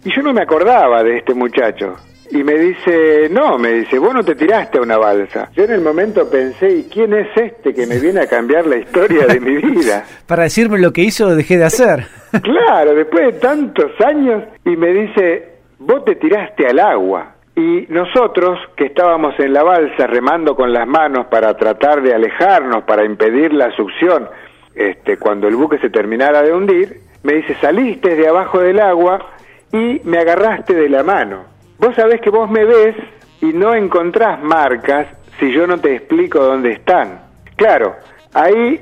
y 0.07 0.15
yo 0.15 0.21
no 0.21 0.31
me 0.31 0.41
acordaba 0.41 1.03
de 1.03 1.17
este 1.17 1.33
muchacho. 1.33 1.95
Y 2.31 2.41
me 2.41 2.53
dice, 2.53 3.27
no, 3.29 3.57
me 3.57 3.73
dice, 3.73 3.99
vos 3.99 4.13
no 4.13 4.23
te 4.23 4.35
tiraste 4.35 4.77
a 4.77 4.81
una 4.81 4.97
balsa. 4.97 5.49
Yo 5.53 5.65
en 5.65 5.71
el 5.71 5.81
momento 5.81 6.29
pensé, 6.29 6.77
¿y 6.77 6.83
quién 6.83 7.13
es 7.13 7.27
este 7.35 7.73
que 7.73 7.85
me 7.85 7.99
viene 7.99 8.21
a 8.21 8.27
cambiar 8.27 8.67
la 8.67 8.77
historia 8.77 9.27
de 9.27 9.41
mi 9.41 9.57
vida? 9.57 10.05
Para 10.27 10.43
decirme 10.43 10.79
lo 10.79 10.93
que 10.93 11.01
hizo, 11.01 11.35
dejé 11.35 11.57
de 11.57 11.65
hacer. 11.65 12.05
claro, 12.41 12.95
después 12.95 13.33
de 13.33 13.33
tantos 13.33 13.91
años, 13.99 14.43
y 14.63 14.77
me 14.77 14.93
dice, 14.93 15.49
vos 15.79 16.05
te 16.05 16.15
tiraste 16.15 16.67
al 16.67 16.79
agua. 16.79 17.35
Y 17.57 17.85
nosotros, 17.89 18.59
que 18.77 18.85
estábamos 18.85 19.37
en 19.39 19.51
la 19.51 19.63
balsa 19.63 20.07
remando 20.07 20.55
con 20.55 20.71
las 20.71 20.87
manos 20.87 21.25
para 21.27 21.53
tratar 21.57 22.01
de 22.01 22.13
alejarnos, 22.13 22.85
para 22.85 23.03
impedir 23.03 23.51
la 23.51 23.75
succión, 23.75 24.29
este, 24.73 25.17
cuando 25.17 25.49
el 25.49 25.57
buque 25.57 25.79
se 25.79 25.89
terminara 25.89 26.43
de 26.43 26.53
hundir, 26.53 27.01
me 27.23 27.33
dice, 27.33 27.55
saliste 27.59 28.15
de 28.15 28.27
abajo 28.27 28.59
del 28.59 28.79
agua 28.79 29.36
y 29.71 30.01
me 30.03 30.19
agarraste 30.19 30.73
de 30.73 30.89
la 30.89 31.03
mano 31.03 31.57
Vos 31.79 31.93
sabés 31.95 32.21
que 32.21 32.31
vos 32.31 32.49
me 32.49 32.65
ves 32.65 32.95
y 33.39 33.53
no 33.53 33.75
encontrás 33.75 34.41
marcas 34.41 35.07
si 35.39 35.51
yo 35.51 35.67
no 35.67 35.79
te 35.79 35.95
explico 35.95 36.39
dónde 36.39 36.71
están. 36.71 37.21
Claro, 37.55 37.95
ahí 38.33 38.79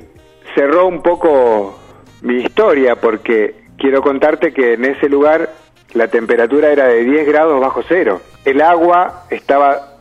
cerró 0.54 0.86
un 0.86 1.02
poco 1.02 1.78
mi 2.22 2.36
historia 2.36 2.96
porque 2.96 3.54
quiero 3.76 4.00
contarte 4.00 4.54
que 4.54 4.74
en 4.74 4.86
ese 4.86 5.10
lugar 5.10 5.50
la 5.92 6.08
temperatura 6.08 6.72
era 6.72 6.88
de 6.88 7.04
10 7.04 7.26
grados 7.26 7.60
bajo 7.60 7.82
cero. 7.86 8.22
El 8.46 8.62
agua 8.62 9.24
estaba 9.28 9.98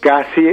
casi 0.00 0.48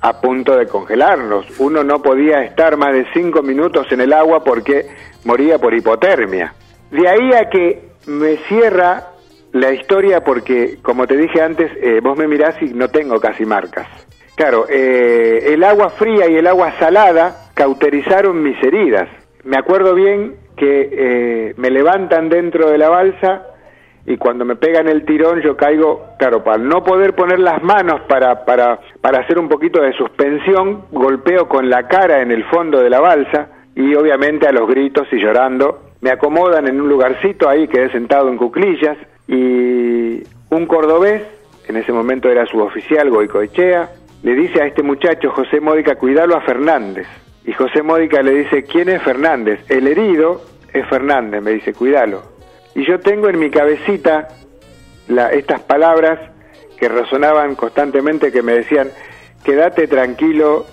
a 0.00 0.18
punto 0.22 0.56
de 0.56 0.66
congelarnos. 0.66 1.46
Uno 1.58 1.84
no 1.84 2.00
podía 2.00 2.42
estar 2.44 2.78
más 2.78 2.94
de 2.94 3.06
5 3.12 3.42
minutos 3.42 3.92
en 3.92 4.00
el 4.00 4.14
agua 4.14 4.42
porque 4.42 4.86
moría 5.24 5.58
por 5.58 5.74
hipotermia. 5.74 6.54
De 6.90 7.06
ahí 7.06 7.34
a 7.34 7.50
que 7.50 7.90
me 8.06 8.38
cierra 8.48 9.08
la 9.60 9.72
historia 9.72 10.22
porque, 10.22 10.78
como 10.82 11.06
te 11.06 11.16
dije 11.16 11.40
antes, 11.40 11.70
eh, 11.80 12.00
vos 12.02 12.18
me 12.18 12.26
mirás 12.26 12.60
y 12.62 12.74
no 12.74 12.88
tengo 12.88 13.20
casi 13.20 13.44
marcas. 13.44 13.86
Claro, 14.36 14.66
eh, 14.68 15.52
el 15.52 15.64
agua 15.64 15.90
fría 15.90 16.28
y 16.28 16.36
el 16.36 16.46
agua 16.46 16.72
salada 16.78 17.50
cauterizaron 17.54 18.42
mis 18.42 18.62
heridas. 18.62 19.08
Me 19.44 19.56
acuerdo 19.56 19.94
bien 19.94 20.34
que 20.56 20.88
eh, 20.92 21.54
me 21.56 21.70
levantan 21.70 22.28
dentro 22.28 22.70
de 22.70 22.78
la 22.78 22.90
balsa 22.90 23.46
y 24.04 24.16
cuando 24.18 24.44
me 24.44 24.56
pegan 24.56 24.88
el 24.88 25.04
tirón 25.04 25.40
yo 25.40 25.56
caigo, 25.56 26.10
claro, 26.18 26.44
para 26.44 26.58
no 26.58 26.84
poder 26.84 27.14
poner 27.14 27.38
las 27.38 27.62
manos 27.62 28.02
para, 28.08 28.44
para, 28.44 28.80
para 29.00 29.20
hacer 29.20 29.38
un 29.38 29.48
poquito 29.48 29.80
de 29.82 29.92
suspensión, 29.94 30.84
golpeo 30.92 31.48
con 31.48 31.68
la 31.68 31.88
cara 31.88 32.22
en 32.22 32.30
el 32.30 32.44
fondo 32.44 32.80
de 32.80 32.90
la 32.90 33.00
balsa 33.00 33.48
y 33.74 33.94
obviamente 33.94 34.46
a 34.46 34.52
los 34.52 34.68
gritos 34.68 35.08
y 35.12 35.16
llorando 35.16 35.86
me 36.00 36.10
acomodan 36.10 36.68
en 36.68 36.80
un 36.80 36.88
lugarcito 36.88 37.48
ahí, 37.48 37.66
quedé 37.68 37.90
sentado 37.90 38.28
en 38.28 38.36
cuclillas, 38.36 38.96
y 39.28 40.22
un 40.50 40.66
cordobés, 40.66 41.22
en 41.68 41.76
ese 41.76 41.92
momento 41.92 42.28
era 42.30 42.46
suboficial 42.46 43.10
Goicoechea, 43.10 43.90
le 44.22 44.34
dice 44.34 44.62
a 44.62 44.66
este 44.66 44.82
muchacho 44.82 45.30
José 45.30 45.60
Módica, 45.60 45.96
cuidalo 45.96 46.36
a 46.36 46.40
Fernández. 46.40 47.06
Y 47.44 47.52
José 47.52 47.82
Módica 47.82 48.22
le 48.22 48.32
dice, 48.32 48.64
¿quién 48.64 48.88
es 48.88 49.02
Fernández? 49.02 49.60
El 49.68 49.86
herido 49.86 50.42
es 50.72 50.86
Fernández, 50.88 51.42
me 51.42 51.52
dice, 51.52 51.72
cuidalo. 51.72 52.22
Y 52.74 52.86
yo 52.86 52.98
tengo 53.00 53.28
en 53.28 53.38
mi 53.38 53.50
cabecita 53.50 54.28
la, 55.08 55.30
estas 55.30 55.60
palabras 55.60 56.18
que 56.76 56.88
resonaban 56.88 57.54
constantemente, 57.54 58.32
que 58.32 58.42
me 58.42 58.52
decían, 58.52 58.90
quédate 59.44 59.86
tranquilo, 59.86 60.66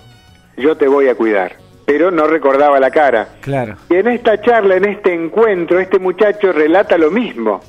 yo 0.56 0.76
te 0.76 0.88
voy 0.88 1.08
a 1.08 1.14
cuidar. 1.14 1.56
Pero 1.86 2.10
no 2.10 2.26
recordaba 2.26 2.80
la 2.80 2.90
cara. 2.90 3.28
Claro. 3.40 3.76
Y 3.90 3.96
en 3.96 4.08
esta 4.08 4.40
charla, 4.40 4.76
en 4.76 4.86
este 4.86 5.12
encuentro, 5.12 5.78
este 5.78 5.98
muchacho 5.98 6.52
relata 6.52 6.96
lo 6.98 7.10
mismo. 7.10 7.60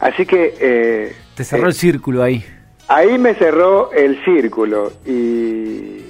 Así 0.00 0.24
que... 0.26 0.54
Eh, 0.58 1.16
Te 1.34 1.44
cerró 1.44 1.66
el 1.66 1.72
eh, 1.72 1.74
círculo 1.74 2.22
ahí. 2.22 2.44
Ahí 2.88 3.18
me 3.18 3.34
cerró 3.34 3.92
el 3.92 4.22
círculo 4.24 4.90
y 5.06 6.06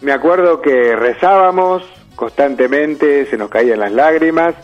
me 0.00 0.12
acuerdo 0.12 0.60
que 0.60 0.94
rezábamos 0.94 1.82
constantemente, 2.14 3.26
se 3.26 3.36
nos 3.36 3.50
caían 3.50 3.80
las 3.80 3.90
lágrimas 3.90 4.54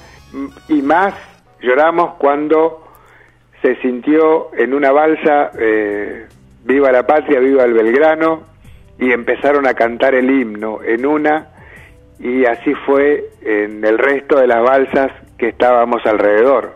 y 0.69 0.83
más 0.83 1.15
lloramos 1.61 2.15
cuando 2.19 2.87
se 3.63 3.77
sintió 3.77 4.51
en 4.57 4.75
una 4.75 4.93
balsa 4.93 5.51
eh, 5.59 6.27
Viva 6.65 6.93
la 6.93 7.07
Patria, 7.07 7.41
Viva 7.41 7.65
el 7.65 7.73
Belgrano 7.73 8.45
y 8.99 9.11
empezaron 9.11 9.67
a 9.67 9.75
cantar 9.75 10.15
el 10.15 10.31
himno 10.31 10.83
en 10.85 11.05
una 11.05 11.49
y 12.21 12.45
así 12.45 12.75
fue 12.87 13.31
en 13.43 13.85
el 13.85 13.99
resto 13.99 14.39
de 14.39 14.47
las 14.47 14.63
balsas 14.63 15.11
que 15.37 15.49
estábamos 15.49 16.05
alrededor 16.07 16.76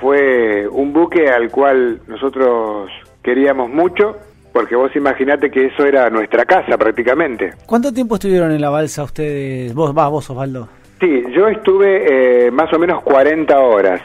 fue 0.00 0.66
un 0.68 0.92
buque 0.92 1.28
al 1.28 1.50
cual 1.50 2.00
nosotros 2.06 2.90
queríamos 3.22 3.70
mucho, 3.70 4.16
porque 4.52 4.76
vos 4.76 4.94
imaginate 4.96 5.50
que 5.50 5.66
eso 5.66 5.84
era 5.84 6.08
nuestra 6.10 6.44
casa 6.44 6.76
prácticamente. 6.76 7.52
¿Cuánto 7.66 7.92
tiempo 7.92 8.14
estuvieron 8.14 8.52
en 8.52 8.60
la 8.60 8.70
balsa 8.70 9.04
ustedes? 9.04 9.74
Vos, 9.74 9.94
vas, 9.94 10.10
vos 10.10 10.30
Osvaldo. 10.30 10.68
Sí, 11.00 11.22
yo 11.32 11.46
estuve 11.46 12.46
eh, 12.46 12.50
más 12.50 12.72
o 12.72 12.78
menos 12.78 13.02
40 13.02 13.58
horas 13.60 14.00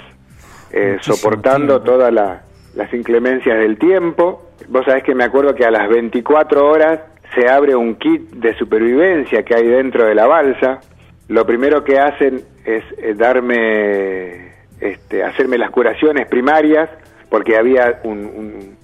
eh, 0.72 0.98
soportando 1.02 1.82
todas 1.82 2.14
las 2.14 2.94
inclemencias 2.94 3.58
del 3.58 3.78
tiempo. 3.78 4.52
Vos 4.68 4.86
sabés 4.86 5.04
que 5.04 5.16
me 5.16 5.24
acuerdo 5.24 5.56
que 5.56 5.66
a 5.66 5.72
las 5.72 5.90
24 5.90 6.68
horas 6.70 7.00
se 7.34 7.50
abre 7.50 7.76
un 7.76 7.96
kit 7.96 8.30
de 8.32 8.56
supervivencia 8.58 9.44
que 9.44 9.56
hay 9.56 9.68
dentro 9.68 10.06
de 10.06 10.14
la 10.14 10.28
balsa. 10.28 10.82
Lo 11.30 11.46
primero 11.46 11.84
que 11.84 11.98
hacen 12.00 12.42
es 12.64 12.84
eh, 12.98 13.16
darme 13.16 14.53
este, 14.84 15.24
hacerme 15.24 15.58
las 15.58 15.72
curaciones 15.72 16.28
primarias, 16.28 16.90
porque 17.30 17.56
había 17.58 18.02
un, 18.04 18.76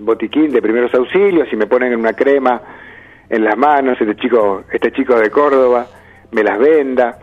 botiquín 0.00 0.52
de 0.52 0.62
primeros 0.62 0.94
auxilios 0.94 1.48
y 1.52 1.56
me 1.56 1.66
ponen 1.66 1.96
una 1.96 2.12
crema 2.12 2.60
en 3.28 3.42
las 3.42 3.56
manos, 3.56 4.00
este 4.00 4.14
chico, 4.14 4.62
este 4.70 4.92
chico 4.92 5.18
de 5.18 5.30
Córdoba 5.30 5.86
me 6.30 6.44
las 6.44 6.58
venda. 6.58 7.18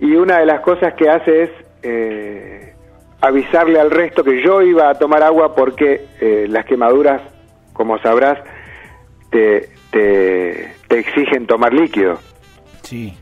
Y 0.00 0.14
una 0.16 0.40
de 0.40 0.44
las 0.44 0.60
cosas 0.60 0.92
que 0.94 1.08
hace 1.08 1.44
es 1.44 1.50
eh, 1.82 2.74
avisarle 3.22 3.80
al 3.80 3.90
resto 3.90 4.22
que 4.22 4.42
yo 4.42 4.60
iba 4.60 4.90
a 4.90 4.94
tomar 4.98 5.22
agua 5.22 5.54
porque 5.54 6.08
eh, 6.20 6.46
las 6.48 6.66
quemaduras, 6.66 7.22
como 7.72 7.98
sabrás, 8.00 8.38
te, 9.30 9.70
te, 9.90 10.74
te 10.88 10.98
exigen 10.98 11.46
tomar 11.46 11.72
líquido. 11.72 12.18
Sí. 12.82 13.16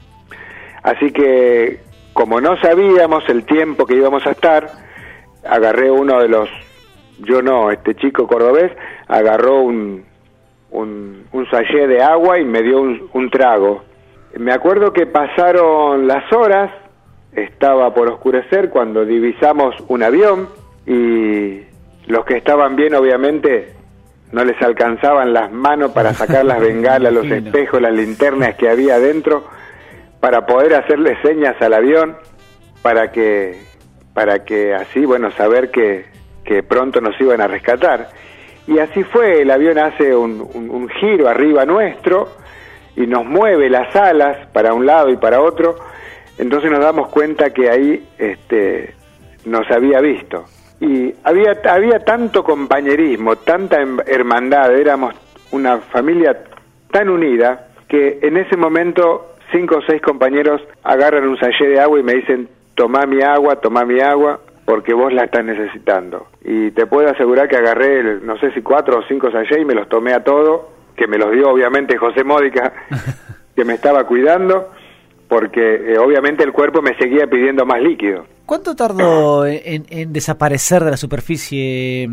Así 0.83 1.12
que 1.12 1.91
como 2.12 2.40
no 2.40 2.57
sabíamos 2.61 3.25
el 3.29 3.44
tiempo 3.44 3.87
que 3.87 3.94
íbamos 3.94 4.27
a 4.27 4.33
estar, 4.33 4.68
agarré 5.48 5.90
uno 5.90 6.20
de 6.20 6.29
los, 6.29 6.48
yo 7.20 7.42
no, 7.42 7.70
este 7.70 7.94
chico 7.94 8.27
cordobés, 8.27 8.72
agarró 9.09 9.62
un, 9.62 10.05
un, 10.70 11.27
un 11.33 11.46
de 11.88 12.03
agua 12.03 12.38
y 12.38 12.44
me 12.44 12.62
dio 12.62 12.81
un, 12.81 13.09
un 13.12 13.31
trago. 13.31 13.83
Me 14.37 14.53
acuerdo 14.53 14.92
que 14.92 15.07
pasaron 15.07 16.07
las 16.07 16.31
horas, 16.33 16.70
estaba 17.35 17.94
por 17.94 18.11
oscurecer 18.11 18.70
cuando 18.70 19.05
divisamos 19.05 19.75
un 19.88 20.03
avión 20.03 20.48
y 20.87 21.62
los 22.07 22.25
que 22.27 22.37
estaban 22.37 22.77
bien 22.77 22.94
obviamente 22.94 23.72
no 24.33 24.44
les 24.44 24.61
alcanzaban 24.62 25.33
las 25.33 25.53
manos 25.53 25.92
para 25.92 26.12
sacar 26.14 26.44
las 26.44 26.61
bengalas, 26.61 27.12
los 27.12 27.27
espejos, 27.27 27.81
las 27.81 27.92
linternas 27.92 28.55
que 28.57 28.68
había 28.68 28.96
adentro 28.96 29.44
para 30.22 30.46
poder 30.46 30.74
hacerle 30.74 31.20
señas 31.20 31.61
al 31.61 31.74
avión 31.74 32.16
para 32.80 33.11
que 33.11 33.61
para 34.14 34.44
que 34.44 34.72
así 34.72 35.04
bueno 35.04 35.32
saber 35.32 35.72
que, 35.72 36.04
que 36.44 36.62
pronto 36.62 37.00
nos 37.00 37.20
iban 37.20 37.40
a 37.40 37.48
rescatar. 37.48 38.11
Y 38.68 38.78
así 38.78 39.02
fue 39.02 39.42
el 39.42 39.50
avión 39.50 39.78
hace 39.78 40.14
un, 40.14 40.88
giro 41.00 41.28
arriba 41.28 41.64
nuestro 41.64 42.28
y 42.94 43.04
nos 43.08 43.24
mueve 43.24 43.68
las 43.68 43.96
alas 43.96 44.46
para 44.52 44.74
un 44.74 44.87
lado 44.87 45.11
y 45.11 45.16
para 45.16 45.40
otro. 45.40 45.74
Entonces 46.38 46.70
nos 46.70 46.80
damos 46.80 47.08
cuenta 47.08 47.50
que 47.50 47.68
ahí 47.68 48.06
este 48.16 48.94
nos 49.44 49.68
había 49.72 50.00
visto. 50.00 50.44
Y 50.78 51.12
había, 51.24 51.61
había 51.68 51.98
tanto 52.04 52.44
compañerismo, 52.44 53.35
tanta 53.37 53.80
em, 53.80 53.98
hermandad, 54.06 54.72
éramos 54.72 55.16
una 55.50 55.78
familia 55.78 56.44
tan 56.92 57.08
unida 57.08 57.70
que 57.88 58.20
en 58.22 58.37
ese 58.37 58.56
momento 58.56 59.32
cinco 59.53 59.77
o 59.77 59.83
seis 59.87 60.03
compañeros 60.03 60.61
agarran 60.83 61.29
un 61.29 61.38
sallé 61.38 61.69
de 61.69 61.81
agua 61.81 62.01
y 62.01 62.03
me 62.03 62.15
dicen, 62.15 62.49
toma 62.75 63.07
mi 63.07 63.23
agua, 63.23 63.57
toma 63.57 63.85
mi 63.85 64.01
agua, 64.01 64.41
porque 64.65 64.95
vos 64.95 65.12
la 65.12 65.25
estás 65.25 65.45
necesitando. 65.45 66.27
Y 66.45 66.71
te 66.73 66.87
puedo 66.87 67.09
asegurar 67.09 67.49
que 67.49 67.57
agarré, 67.57 68.21
no 68.21 68.37
sé 68.38 68.53
si 68.53 68.62
cuatro 68.62 68.99
o 68.99 69.03
cinco 69.09 69.31
sallés 69.31 69.61
y 69.61 69.65
me 69.65 69.75
los 69.75 69.88
tomé 69.88 70.12
a 70.12 70.25
todo, 70.25 70.71
que 70.97 71.07
me 71.07 71.19
los 71.19 71.33
dio 71.33 71.51
obviamente 71.51 71.97
José 71.97 72.25
Módica, 72.25 72.73
que 73.57 73.65
me 73.65 73.75
estaba 73.75 74.05
cuidando, 74.05 74.71
porque 75.29 75.93
eh, 75.93 75.99
obviamente 75.99 76.45
el 76.45 76.53
cuerpo 76.53 76.83
me 76.83 76.97
seguía 76.97 77.27
pidiendo 77.27 77.65
más 77.65 77.81
líquido. 77.81 78.27
¿Cuánto 78.47 78.75
tardó 78.75 79.47
en, 79.47 80.12
desaparecer 80.12 80.85
de 80.85 80.91
la 80.91 80.97
superficie 80.97 82.09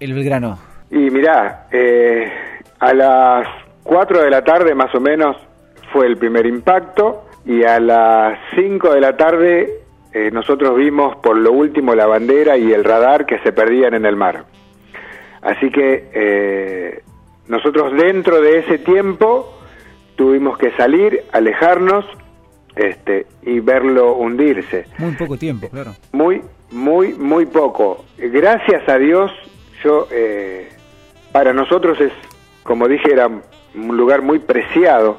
el 0.00 0.14
Belgrano? 0.14 0.58
Y 0.90 1.10
mirá, 1.10 1.66
eh, 1.70 2.32
a 2.80 2.94
las 2.94 3.46
4 3.84 4.22
de 4.22 4.30
la 4.30 4.42
tarde 4.42 4.74
más 4.74 4.94
o 4.94 5.00
menos 5.00 5.36
fue 5.94 6.06
el 6.06 6.18
primer 6.18 6.44
impacto 6.44 7.24
y 7.46 7.62
a 7.62 7.80
las 7.80 8.38
5 8.54 8.92
de 8.92 9.00
la 9.00 9.16
tarde 9.16 9.80
eh, 10.12 10.30
nosotros 10.30 10.76
vimos 10.76 11.16
por 11.16 11.38
lo 11.38 11.52
último 11.52 11.94
la 11.94 12.04
bandera 12.06 12.58
y 12.58 12.70
el 12.70 12.84
radar 12.84 13.24
que 13.24 13.38
se 13.38 13.52
perdían 13.52 13.94
en 13.94 14.04
el 14.04 14.16
mar. 14.16 14.44
Así 15.40 15.70
que 15.70 17.02
nosotros 17.48 17.92
dentro 17.96 18.40
de 18.40 18.58
ese 18.58 18.78
tiempo 18.78 19.54
tuvimos 20.16 20.58
que 20.58 20.70
salir, 20.72 21.24
alejarnos 21.32 22.04
este, 22.76 23.26
y 23.42 23.60
verlo 23.60 24.14
hundirse. 24.14 24.86
Muy 24.98 25.12
poco 25.12 25.36
tiempo, 25.36 25.68
claro. 25.68 25.92
Muy, 26.12 26.42
muy, 26.70 27.14
muy 27.14 27.46
poco. 27.46 28.04
Gracias 28.18 28.88
a 28.88 28.98
Dios, 28.98 29.30
yo, 29.82 30.08
eh, 30.10 30.68
para 31.32 31.52
nosotros 31.52 32.00
es, 32.00 32.12
como 32.62 32.88
dije, 32.88 33.12
era 33.12 33.28
un 33.28 33.96
lugar 33.96 34.22
muy 34.22 34.38
preciado, 34.38 35.18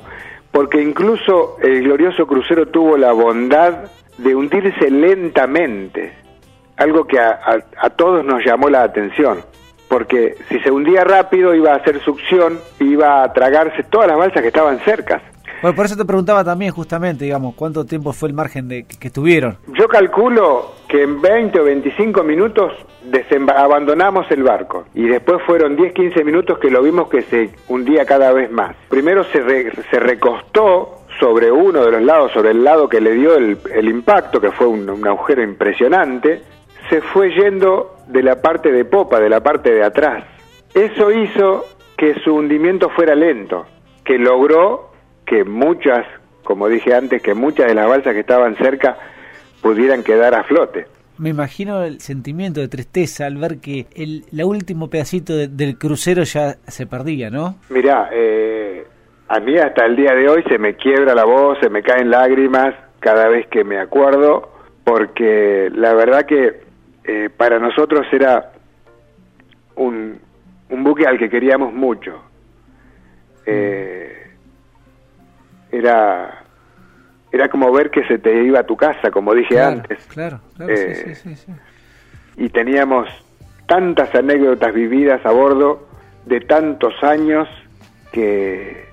porque 0.56 0.82
incluso 0.82 1.58
el 1.62 1.84
glorioso 1.84 2.26
crucero 2.26 2.70
tuvo 2.70 2.96
la 2.96 3.12
bondad 3.12 3.92
de 4.18 4.34
hundirse 4.34 4.90
lentamente, 4.90 6.14
algo 6.78 7.06
que 7.06 7.20
a, 7.20 7.42
a 7.78 7.90
todos 7.90 8.24
nos 8.24 8.42
llamó 8.46 8.70
la 8.70 8.84
atención 8.84 9.44
porque 9.90 10.36
si 10.50 10.60
se 10.62 10.72
hundía 10.72 11.04
rápido 11.04 11.54
iba 11.54 11.74
a 11.74 11.76
hacer 11.76 12.00
succión, 12.02 12.60
iba 12.80 13.22
a 13.22 13.34
tragarse 13.34 13.84
todas 13.84 14.08
las 14.08 14.18
balsas 14.18 14.42
que 14.42 14.48
estaban 14.48 14.80
cercas. 14.80 15.22
Bueno, 15.62 15.76
por 15.76 15.86
eso 15.86 15.96
te 15.96 16.06
preguntaba 16.06 16.44
también 16.44 16.72
justamente, 16.72 17.26
digamos, 17.26 17.56
cuánto 17.56 17.86
tiempo 17.86 18.14
fue 18.14 18.30
el 18.30 18.36
margen 18.36 18.68
de 18.68 18.86
que, 18.86 19.08
estuvieron. 19.08 19.58
Yo 19.78 19.88
calculo 19.88 20.74
que 20.88 21.04
en 21.04 21.22
20 21.22 21.60
o 21.60 21.64
25 21.64 22.24
minutos 22.24 22.74
abandonamos 23.56 24.30
el 24.32 24.44
barco 24.44 24.86
y 24.94 25.04
después 25.08 25.42
fueron 25.46 25.76
10, 25.76 25.94
15 25.94 26.24
minutos 26.24 26.60
que 26.60 26.70
lo 26.70 26.82
vimos 26.82 27.10
que 27.10 27.22
se 27.24 27.50
hundía 27.68 28.06
cada 28.06 28.32
vez 28.34 28.52
más. 28.52 28.76
Primero 28.90 29.24
se, 29.26 29.72
se 29.90 30.00
recostó 30.00 31.06
sobre 31.20 31.52
uno 31.52 31.86
de 31.86 31.92
los 31.92 32.02
lados, 32.02 32.32
sobre 32.34 32.52
el 32.52 32.64
lado 32.64 32.90
que 32.90 33.00
le 33.00 33.14
dio 33.14 33.36
el, 33.36 33.58
el 33.74 33.88
impacto, 33.88 34.42
que 34.42 34.52
fue 34.52 34.68
un, 34.68 34.90
un 34.90 35.08
agujero 35.08 35.42
impresionante, 35.42 36.42
se 36.90 37.02
fue 37.02 37.32
yendo 37.34 37.96
de 38.08 38.24
la 38.24 38.42
parte 38.42 38.72
de 38.72 38.86
popa, 38.86 39.20
de 39.20 39.30
la 39.30 39.42
parte 39.42 39.72
de 39.72 39.84
atrás. 39.84 40.24
Eso 40.74 41.12
hizo 41.12 41.66
que 41.98 42.16
su 42.22 42.36
hundimiento 42.36 42.90
fuera 42.90 43.16
lento, 43.16 43.66
que 44.04 44.18
logró 44.18 44.85
que 45.26 45.44
muchas, 45.44 46.06
como 46.44 46.68
dije 46.68 46.94
antes, 46.94 47.22
que 47.22 47.34
muchas 47.34 47.68
de 47.68 47.76
las 47.76 47.88
balsas 47.88 48.14
que 48.14 48.20
estaban 48.20 48.56
cerca 48.58 48.98
pudieran 49.62 50.04
quedar 50.04 50.36
a 50.36 50.44
flote. 50.44 50.86
Me 51.18 51.30
imagino 51.30 51.84
el 51.84 52.02
sentimiento 52.02 52.60
de 52.60 52.68
tristeza 52.68 53.26
al 53.26 53.38
ver 53.38 53.60
que 53.60 53.88
el 53.96 54.26
la 54.32 54.46
último 54.46 54.90
pedacito 54.90 55.34
del 55.36 55.78
crucero 55.78 56.24
ya 56.24 56.56
se 56.68 56.86
perdía, 56.86 57.30
¿no? 57.30 57.56
Mirá, 57.70 58.10
eh, 58.12 58.86
a 59.30 59.40
mí 59.40 59.58
hasta 59.58 59.86
el 59.86 59.96
día 59.96 60.14
de 60.14 60.28
hoy 60.28 60.44
se 60.44 60.58
me 60.58 60.76
quiebra 60.76 61.16
la 61.16 61.24
voz, 61.24 61.58
se 61.62 61.70
me 61.70 61.82
caen 61.82 62.10
lágrimas 62.10 62.76
cada 63.00 63.30
vez 63.30 63.48
que 63.48 63.64
me 63.64 63.80
acuerdo, 63.80 64.52
porque 64.84 65.70
la 65.74 65.94
verdad 65.94 66.26
que 66.26 66.62
eh, 67.06 67.30
para 67.36 67.60
nosotros 67.60 68.06
era 68.12 68.52
un, 69.76 70.20
un 70.70 70.84
buque 70.84 71.08
al 71.08 71.18
que 71.18 71.30
queríamos 71.30 71.74
mucho. 71.74 72.22
Eh, 73.46 74.25
era 75.78 76.46
era 77.32 77.50
como 77.50 77.72
ver 77.72 77.92
que 77.92 78.06
se 78.08 78.18
te 78.18 78.44
iba 78.44 78.62
a 78.62 78.64
tu 78.66 78.78
casa, 78.78 79.12
como 79.12 79.34
dije 79.34 79.62
antes. 79.62 80.00
Claro, 80.08 80.40
claro, 80.56 80.72
eh, 80.72 81.16
sí, 81.16 81.36
sí, 81.36 81.52
Y 82.38 82.48
teníamos 82.50 83.10
tantas 83.68 84.14
anécdotas 84.16 84.74
vividas 84.74 85.26
a 85.26 85.32
bordo 85.32 85.86
de 86.26 86.40
tantos 86.42 86.94
años 87.04 87.50
que, 88.14 88.86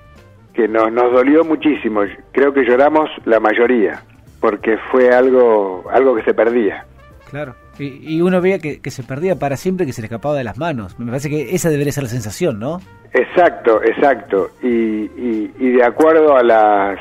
que 0.53 0.67
nos, 0.67 0.91
nos 0.91 1.13
dolió 1.13 1.45
muchísimo. 1.45 2.01
Creo 2.33 2.53
que 2.53 2.65
lloramos 2.65 3.09
la 3.23 3.39
mayoría, 3.39 4.03
porque 4.41 4.77
fue 4.91 5.13
algo, 5.13 5.85
algo 5.89 6.13
que 6.15 6.23
se 6.23 6.33
perdía. 6.33 6.85
Claro. 7.29 7.55
Y, 7.79 8.21
uno 8.21 8.39
veía 8.39 8.59
que, 8.59 8.81
que, 8.81 8.91
se 8.91 9.03
perdía 9.03 9.35
para 9.35 9.57
siempre, 9.57 9.85
que 9.85 9.93
se 9.93 10.01
le 10.01 10.05
escapaba 10.05 10.35
de 10.35 10.43
las 10.43 10.57
manos. 10.57 10.97
Me 10.99 11.07
parece 11.07 11.29
que 11.29 11.55
esa 11.55 11.69
debería 11.69 11.91
ser 11.91 12.03
la 12.03 12.09
sensación, 12.09 12.59
¿no? 12.59 12.79
Exacto, 13.13 13.81
exacto. 13.83 14.51
Y, 14.61 15.09
y, 15.57 15.71
de 15.71 15.83
acuerdo 15.83 16.35
a, 16.35 16.43
las, 16.43 16.99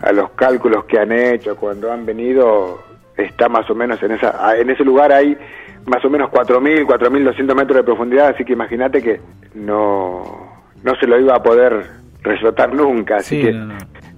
a 0.00 0.12
los 0.12 0.30
cálculos 0.32 0.84
que 0.86 0.98
han 0.98 1.12
hecho 1.12 1.56
cuando 1.56 1.92
han 1.92 2.04
venido, 2.04 2.82
está 3.16 3.48
más 3.48 3.68
o 3.70 3.74
menos 3.74 4.02
en, 4.02 4.12
esa, 4.12 4.56
en 4.56 4.70
ese 4.70 4.84
lugar 4.84 5.12
hay 5.12 5.36
más 5.86 6.04
o 6.04 6.10
menos 6.10 6.30
4.000, 6.30 6.84
4.200 6.86 7.54
metros 7.54 7.76
de 7.76 7.82
profundidad, 7.84 8.28
así 8.28 8.44
que 8.44 8.52
imagínate 8.52 9.02
que 9.02 9.20
no, 9.54 10.62
no 10.82 10.94
se 10.96 11.06
lo 11.06 11.18
iba 11.18 11.36
a 11.36 11.42
poder 11.42 11.86
resotar 12.22 12.72
nunca. 12.72 13.16
Así 13.16 13.40
que 13.40 13.54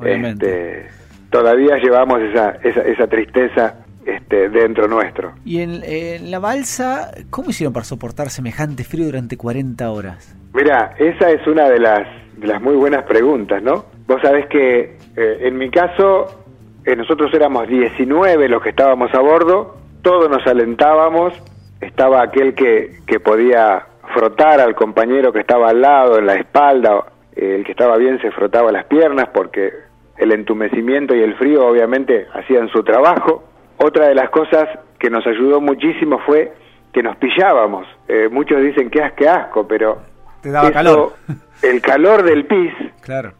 este, 0.05 0.87
todavía 1.31 1.77
llevamos 1.79 2.21
esa, 2.23 2.51
esa, 2.63 2.81
esa 2.83 3.07
tristeza 3.07 3.84
este, 4.25 4.49
dentro 4.49 4.89
nuestro. 4.89 5.33
¿Y 5.45 5.61
en, 5.61 6.31
la 6.31 6.39
balsa, 6.39 7.11
cómo 7.29 7.51
hicieron 7.51 7.75
para 7.75 7.85
soportar 7.85 8.31
semejante 8.31 8.83
frío 8.83 9.05
durante 9.05 9.37
40 9.37 9.91
horas? 9.91 10.35
Mira, 10.55 10.95
esa 10.99 11.31
es 11.31 11.47
una 11.47 11.69
de 11.69 11.79
las, 11.79 12.09
de 12.39 12.47
las 12.47 12.63
muy 12.63 12.75
buenas 12.75 13.05
preguntas, 13.05 13.63
¿no? 13.63 13.85
Vos 14.07 14.23
sabés 14.23 14.47
que 14.47 14.97
eh, 15.17 15.39
en 15.43 15.59
mi 15.59 15.71
caso, 15.71 16.43
eh, 16.87 16.97
nosotros 16.97 17.33
éramos 17.35 17.69
19 17.69 18.49
los 18.49 18.63
que 18.63 18.71
estábamos 18.71 19.13
a 19.15 19.21
bordo, 19.21 19.77
todos 20.01 20.31
nos 20.31 20.47
alentábamos, 20.47 21.35
estaba 21.83 22.23
aquel 22.23 22.55
que, 22.55 23.01
que 23.07 23.21
podía 23.21 23.87
frotar 24.15 24.61
al 24.61 24.75
compañero 24.75 25.33
que 25.33 25.41
estaba 25.41 25.69
al 25.69 25.83
lado, 25.83 26.19
en 26.19 26.27
la 26.27 26.37
espalda, 26.37 27.05
el 27.37 27.63
que 27.65 27.73
estaba 27.73 27.99
bien 27.99 28.19
se 28.23 28.31
frotaba 28.31 28.73
las 28.73 28.87
piernas 28.87 29.29
porque 29.35 29.71
el 30.17 30.33
entumecimiento 30.33 31.15
y 31.15 31.21
el 31.21 31.35
frío 31.35 31.67
obviamente 31.67 32.27
hacían 32.33 32.69
su 32.69 32.83
trabajo 32.85 33.45
otra 33.79 34.09
de 34.09 34.15
las 34.15 34.31
cosas 34.31 34.69
que 34.99 35.11
nos 35.11 35.27
ayudó 35.27 35.61
muchísimo 35.61 36.19
fue 36.21 36.53
que 36.93 37.03
nos 37.03 37.17
pillábamos. 37.17 37.87
Eh, 38.09 38.29
muchos 38.31 38.63
dicen 38.63 38.91
que 38.91 39.03
asco, 39.03 39.29
asco, 39.29 39.69
pero 39.69 39.99
Te 40.41 40.51
daba 40.51 40.71
calor. 40.71 41.15
el 41.63 41.81
calor 41.83 42.23
del 42.23 42.47
pis 42.47 42.73
claro. 43.01 43.33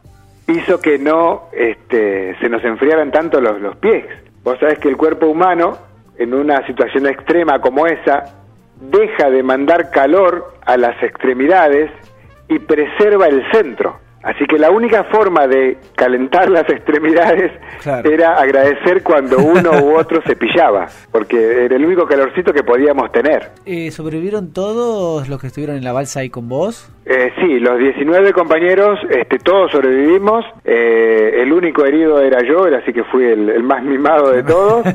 hizo 0.47 0.79
que 0.79 0.97
no 0.97 1.43
este, 1.53 2.37
se 2.39 2.49
nos 2.49 2.63
enfriaran 2.63 3.11
tanto 3.11 3.39
los, 3.39 3.59
los 3.61 3.75
pies. 3.77 4.05
Vos 4.43 4.59
sabés 4.59 4.77
que 4.79 4.89
el 4.89 4.97
cuerpo 4.97 5.27
humano, 5.27 5.77
en 6.17 6.33
una 6.33 6.65
situación 6.67 7.07
extrema 7.07 7.59
como 7.59 7.87
esa, 7.87 8.25
deja 8.79 9.29
de 9.29 9.41
mandar 9.41 9.89
calor 9.89 10.53
a 10.65 10.77
las 10.77 11.01
extremidades 11.01 11.89
y 12.47 12.59
preserva 12.59 13.27
el 13.27 13.43
centro. 13.51 13.99
Así 14.25 14.43
que 14.45 14.57
la 14.57 14.71
única 14.71 15.03
forma 15.03 15.45
de 15.47 15.77
calentar 15.95 16.49
las 16.49 16.67
extremidades 16.67 17.51
era 18.03 18.39
agradecer 18.39 19.03
cuando 19.03 19.37
uno 19.37 19.69
u 19.83 19.95
otro 19.99 20.19
se 20.25 20.35
pillaba, 20.35 20.87
porque 21.11 21.65
era 21.65 21.75
el 21.75 21.85
único 21.85 22.07
calorcito 22.07 22.51
que 22.51 22.63
podíamos 22.63 23.11
tener. 23.11 23.51
Eh, 23.67 23.91
¿Sobrevivieron 23.91 24.51
todos 24.51 25.29
los 25.29 25.39
que 25.39 25.45
estuvieron 25.45 25.75
en 25.75 25.83
la 25.83 25.93
balsa 25.93 26.21
ahí 26.21 26.31
con 26.31 26.49
vos? 26.49 26.91
Eh, 27.05 27.33
sí, 27.39 27.59
los 27.59 27.77
19 27.77 28.33
compañeros, 28.33 28.97
este, 29.11 29.37
todos 29.37 29.71
sobrevivimos. 29.71 30.43
Eh, 30.63 31.41
el 31.43 31.53
único 31.53 31.85
herido 31.85 32.19
era 32.19 32.39
yo, 32.41 32.65
así 32.75 32.93
que 32.93 33.03
fui 33.03 33.25
el, 33.25 33.61
más 33.61 33.83
mimado 33.83 34.31
de 34.31 34.41
todos. 34.55 34.87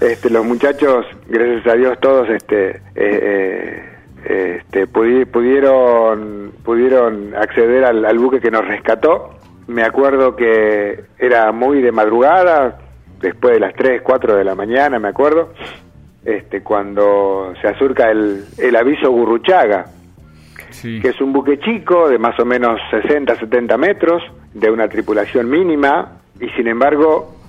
este, 0.00 0.30
los 0.30 0.46
muchachos, 0.46 1.04
gracias 1.28 1.66
a 1.66 1.76
Dios, 1.76 1.98
todos 2.00 2.30
este, 2.30 2.70
eh, 2.70 2.80
eh 2.96 3.89
este, 4.24 4.86
pudieron, 4.86 6.52
pudieron 6.62 7.34
acceder 7.34 7.84
al, 7.84 8.18
buque 8.18 8.40
que 8.40 8.50
nos 8.50 8.66
rescató. 8.66 9.30
Me 9.66 9.82
acuerdo 9.82 10.36
que 10.36 11.04
era 11.18 11.52
muy 11.52 11.80
de 11.80 11.92
madrugada, 11.92 12.78
después 13.20 13.54
de 13.54 13.60
las 13.60 13.74
3, 13.74 14.02
4 14.02 14.36
de 14.36 14.44
la 14.44 14.54
mañana, 14.54 14.98
me 14.98 15.08
acuerdo, 15.08 15.52
este, 16.24 16.62
cuando 16.62 17.52
se 17.60 17.68
acerca 17.68 18.10
el, 18.10 18.44
el 18.58 18.76
aviso 18.76 19.10
Gurruchaga, 19.10 19.86
que 20.82 21.08
es 21.08 21.20
un 21.20 21.32
buque 21.32 21.58
chico 21.58 22.08
de 22.08 22.18
más 22.18 22.38
o 22.40 22.44
menos 22.44 22.80
60, 22.90 23.36
70 23.36 23.76
metros, 23.76 24.22
de 24.54 24.70
una 24.70 24.88
tripulación 24.88 25.48
mínima, 25.48 26.20
y 26.40 26.48
sin 26.50 26.66
embargo 26.68 27.39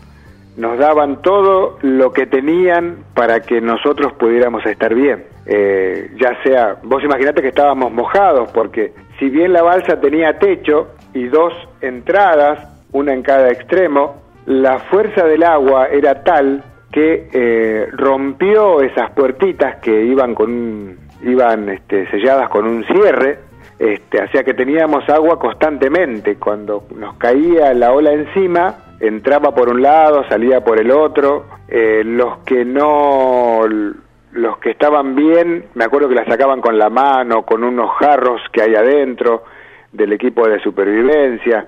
nos 0.57 0.77
daban 0.77 1.21
todo 1.21 1.77
lo 1.81 2.11
que 2.11 2.25
tenían 2.25 2.97
para 3.13 3.39
que 3.41 3.61
nosotros 3.61 4.13
pudiéramos 4.13 4.65
estar 4.65 4.93
bien. 4.93 5.23
Eh, 5.45 6.11
ya 6.19 6.41
sea, 6.43 6.77
vos 6.83 7.03
imaginate 7.03 7.41
que 7.41 7.47
estábamos 7.47 7.91
mojados, 7.91 8.51
porque 8.51 8.93
si 9.19 9.29
bien 9.29 9.53
la 9.53 9.63
balsa 9.63 9.99
tenía 9.99 10.37
techo 10.37 10.89
y 11.13 11.27
dos 11.27 11.53
entradas, 11.81 12.67
una 12.91 13.13
en 13.13 13.23
cada 13.23 13.49
extremo, 13.49 14.21
la 14.45 14.79
fuerza 14.79 15.25
del 15.25 15.43
agua 15.43 15.87
era 15.87 16.23
tal 16.23 16.63
que 16.91 17.29
eh, 17.31 17.87
rompió 17.93 18.81
esas 18.81 19.11
puertitas 19.11 19.77
que 19.77 20.03
iban 20.03 20.35
con 20.35 20.97
iban 21.23 21.69
este, 21.69 22.09
selladas 22.09 22.49
con 22.49 22.65
un 22.65 22.83
cierre, 22.85 23.39
este, 23.77 24.21
hacía 24.21 24.43
que 24.43 24.53
teníamos 24.53 25.07
agua 25.09 25.39
constantemente. 25.39 26.35
Cuando 26.35 26.85
nos 26.95 27.15
caía 27.15 27.73
la 27.73 27.91
ola 27.93 28.11
encima, 28.11 28.75
entraba 29.01 29.53
por 29.53 29.69
un 29.69 29.81
lado, 29.81 30.23
salía 30.29 30.63
por 30.63 30.79
el 30.79 30.91
otro. 30.91 31.47
Eh, 31.67 32.03
los 32.05 32.39
que 32.39 32.63
no, 32.63 33.61
los 34.31 34.57
que 34.59 34.71
estaban 34.71 35.15
bien, 35.15 35.65
me 35.73 35.83
acuerdo 35.83 36.07
que 36.07 36.15
la 36.15 36.25
sacaban 36.25 36.61
con 36.61 36.77
la 36.77 36.89
mano, 36.89 37.43
con 37.43 37.63
unos 37.63 37.91
jarros 37.97 38.41
que 38.51 38.61
hay 38.61 38.75
adentro 38.75 39.43
del 39.91 40.13
equipo 40.13 40.47
de 40.47 40.59
supervivencia, 40.59 41.67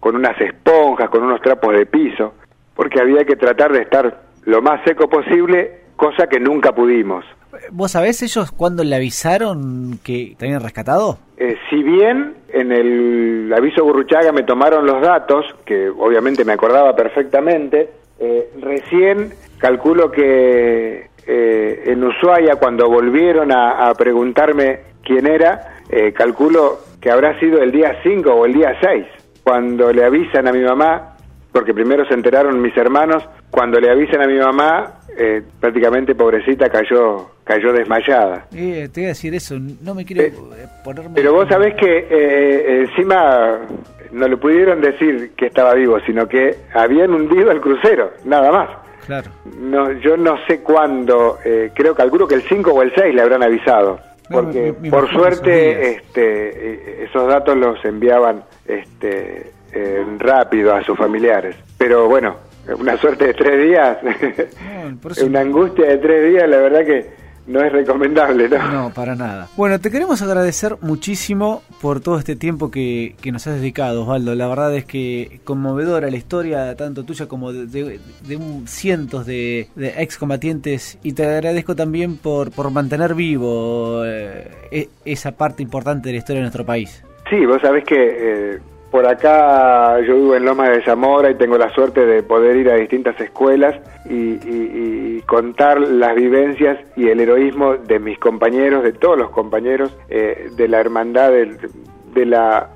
con 0.00 0.16
unas 0.16 0.40
esponjas, 0.40 1.10
con 1.10 1.22
unos 1.22 1.40
trapos 1.42 1.74
de 1.74 1.86
piso, 1.86 2.34
porque 2.74 3.00
había 3.00 3.24
que 3.24 3.36
tratar 3.36 3.72
de 3.72 3.82
estar 3.82 4.22
lo 4.44 4.62
más 4.62 4.80
seco 4.84 5.08
posible, 5.08 5.82
cosa 5.96 6.26
que 6.28 6.40
nunca 6.40 6.72
pudimos. 6.72 7.24
¿Vos 7.72 7.92
sabés 7.92 8.22
ellos 8.22 8.52
cuándo 8.52 8.84
le 8.84 8.94
avisaron 8.96 9.98
que 10.04 10.34
te 10.38 10.46
habían 10.46 10.62
rescatado? 10.62 11.18
Eh, 11.36 11.56
si 11.68 11.82
bien 11.82 12.34
en 12.52 12.72
el 12.72 13.52
aviso 13.56 13.84
Burruchaga 13.84 14.32
me 14.32 14.42
tomaron 14.42 14.86
los 14.86 15.00
datos, 15.00 15.44
que 15.64 15.88
obviamente 15.88 16.44
me 16.44 16.52
acordaba 16.52 16.94
perfectamente, 16.94 17.90
eh, 18.18 18.50
recién 18.60 19.32
calculo 19.58 20.10
que 20.10 21.08
eh, 21.26 21.82
en 21.86 22.04
Ushuaia, 22.04 22.56
cuando 22.56 22.88
volvieron 22.88 23.52
a, 23.52 23.92
preguntarme 23.94 24.80
quién 25.02 25.26
era, 25.26 25.78
calculo 26.14 26.78
que 27.00 27.10
habrá 27.10 27.38
sido 27.40 27.62
el 27.62 27.72
día 27.72 27.98
5 28.02 28.30
o 28.30 28.46
el 28.46 28.52
día 28.52 28.76
6, 28.80 29.06
cuando 29.42 29.92
le 29.92 30.04
avisan 30.04 30.46
a 30.46 30.52
mi 30.52 30.62
mamá, 30.62 31.16
porque 31.52 31.74
primero 31.74 32.04
se 32.06 32.14
enteraron 32.14 32.60
mis 32.60 32.76
hermanos, 32.76 33.24
cuando 33.50 33.80
le 33.80 33.90
avisan 33.90 34.22
a 34.22 34.26
mi 34.26 34.38
mamá, 34.38 34.99
prácticamente 35.60 36.14
pobrecita 36.14 36.68
cayó 36.68 37.30
cayó 37.50 37.72
desmayada. 37.72 38.46
Eh, 38.54 38.88
te 38.92 39.00
voy 39.00 39.06
a 39.06 39.08
decir 39.08 39.34
eso, 39.34 39.56
no 39.58 39.94
me 39.94 40.04
quiero 40.04 40.22
eh, 40.22 40.32
ponerme... 40.84 41.10
Pero 41.16 41.32
vos 41.32 41.48
sabés 41.48 41.74
que 41.74 41.98
eh, 41.98 42.06
eh, 42.10 42.86
encima 42.88 43.58
no 44.12 44.28
le 44.28 44.36
pudieron 44.36 44.80
decir 44.80 45.32
que 45.36 45.46
estaba 45.46 45.74
vivo, 45.74 45.98
sino 46.06 46.28
que 46.28 46.54
habían 46.72 47.12
hundido 47.12 47.50
el 47.50 47.60
crucero, 47.60 48.12
nada 48.24 48.52
más. 48.52 48.70
Claro. 49.04 49.30
No, 49.58 49.90
yo 50.00 50.16
no 50.16 50.36
sé 50.46 50.60
cuándo, 50.60 51.38
creo, 51.74 51.94
calculo 51.96 52.28
que 52.28 52.36
el 52.36 52.42
5 52.42 52.70
o 52.70 52.82
el 52.82 52.92
6 52.94 53.14
le 53.14 53.22
habrán 53.22 53.42
avisado. 53.42 53.98
Porque 54.30 54.72
por 54.88 55.10
suerte 55.10 55.90
este, 55.90 57.04
esos 57.04 57.26
datos 57.26 57.56
los 57.56 57.84
enviaban 57.84 58.44
este, 58.64 59.50
rápido 60.18 60.72
a 60.72 60.84
sus 60.84 60.96
familiares. 60.96 61.56
Pero 61.76 62.06
bueno, 62.06 62.36
una 62.78 62.96
suerte 62.98 63.28
de 63.28 63.34
tres 63.34 63.68
días, 63.68 63.98
una 65.24 65.40
angustia 65.40 65.86
de 65.86 65.98
tres 65.98 66.32
días, 66.32 66.48
la 66.48 66.58
verdad 66.58 66.84
que 66.84 67.20
no 67.46 67.60
es 67.60 67.72
recomendable, 67.72 68.48
¿no? 68.48 68.70
No, 68.70 68.90
para 68.94 69.14
nada. 69.16 69.48
Bueno, 69.56 69.80
te 69.80 69.90
queremos 69.90 70.22
agradecer 70.22 70.76
muchísimo 70.80 71.62
por 71.80 72.00
todo 72.00 72.18
este 72.18 72.36
tiempo 72.36 72.70
que, 72.70 73.16
nos 73.24 73.46
has 73.46 73.56
dedicado, 73.56 74.02
Osvaldo. 74.02 74.34
La 74.34 74.46
verdad 74.46 74.74
es 74.74 74.84
que 74.84 75.40
conmovedora 75.44 76.10
la 76.10 76.16
historia, 76.16 76.76
tanto 76.76 77.04
tuya 77.04 77.26
como 77.26 77.52
de, 77.52 77.98
cientos 78.66 79.26
de, 79.26 79.68
excombatientes. 79.96 80.98
Y 81.02 81.12
te 81.12 81.26
agradezco 81.26 81.74
también 81.74 82.16
por, 82.18 82.52
por 82.52 82.70
mantener 82.70 83.14
vivo 83.14 84.04
eh, 84.04 84.50
e, 84.70 84.88
esa 85.04 85.32
parte 85.32 85.62
importante 85.62 86.08
de 86.08 86.12
la 86.14 86.18
historia 86.18 86.40
de 86.40 86.44
nuestro 86.44 86.64
país. 86.64 87.02
Sí, 87.28 87.44
vos 87.46 87.58
sabés 87.62 87.84
que 87.84 87.96
eh, 87.96 88.58
por 88.90 89.06
acá 89.06 90.00
yo 90.00 90.16
vivo 90.16 90.34
en 90.34 90.44
Loma 90.44 90.68
de 90.68 90.82
Zamora 90.82 91.30
y 91.30 91.36
tengo 91.36 91.56
la 91.56 91.70
suerte 91.70 92.04
de 92.04 92.22
poder 92.22 92.56
ir 92.56 92.70
a 92.70 92.74
distintas 92.74 93.18
escuelas 93.20 93.76
y, 94.08 95.20
contar 95.26 95.78
las 95.78 96.16
vivencias 96.16 96.78
y 96.96 97.08
el 97.08 97.20
heroísmo 97.20 97.76
de 97.76 98.00
mis 98.00 98.18
compañeros, 98.18 98.82
de 98.82 98.92
todos 98.92 99.16
los 99.16 99.30
compañeros, 99.30 99.96
eh, 100.08 100.48
de 100.56 100.66
la 100.66 100.80
hermandad, 100.80 101.30
de, 101.30 102.26
la, 102.26 102.68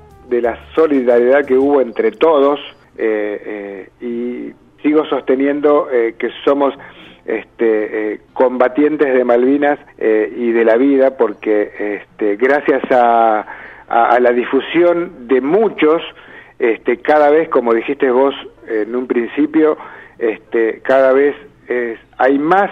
solidaridad 0.73 1.43
que 1.43 1.57
hubo 1.57 1.81
entre 1.81 2.11
todos 2.11 2.61
eh, 2.97 3.89
eh, 3.99 4.05
y 4.05 4.53
sigo 4.81 5.05
sosteniendo 5.05 5.89
que 5.89 6.29
somos 6.45 6.73
este, 7.25 8.21
combatientes 8.31 9.13
de 9.13 9.23
Malvinas 9.25 9.79
y 9.97 10.51
de 10.51 10.63
la 10.63 10.77
vida 10.77 11.17
porque 11.17 11.71
este, 11.77 12.37
gracias 12.37 12.83
a 12.91 13.45
a, 13.87 14.19
la 14.19 14.31
difusión 14.31 15.27
de 15.27 15.41
muchos, 15.41 16.01
este, 16.59 16.97
cada 16.97 17.29
vez, 17.29 17.49
como 17.49 17.73
dijiste 17.73 18.09
vos 18.09 18.33
en 18.67 18.95
un 18.95 19.07
principio, 19.07 19.77
este, 20.17 20.81
cada 20.81 21.13
vez 21.13 21.35
hay 22.17 22.37
más 22.37 22.71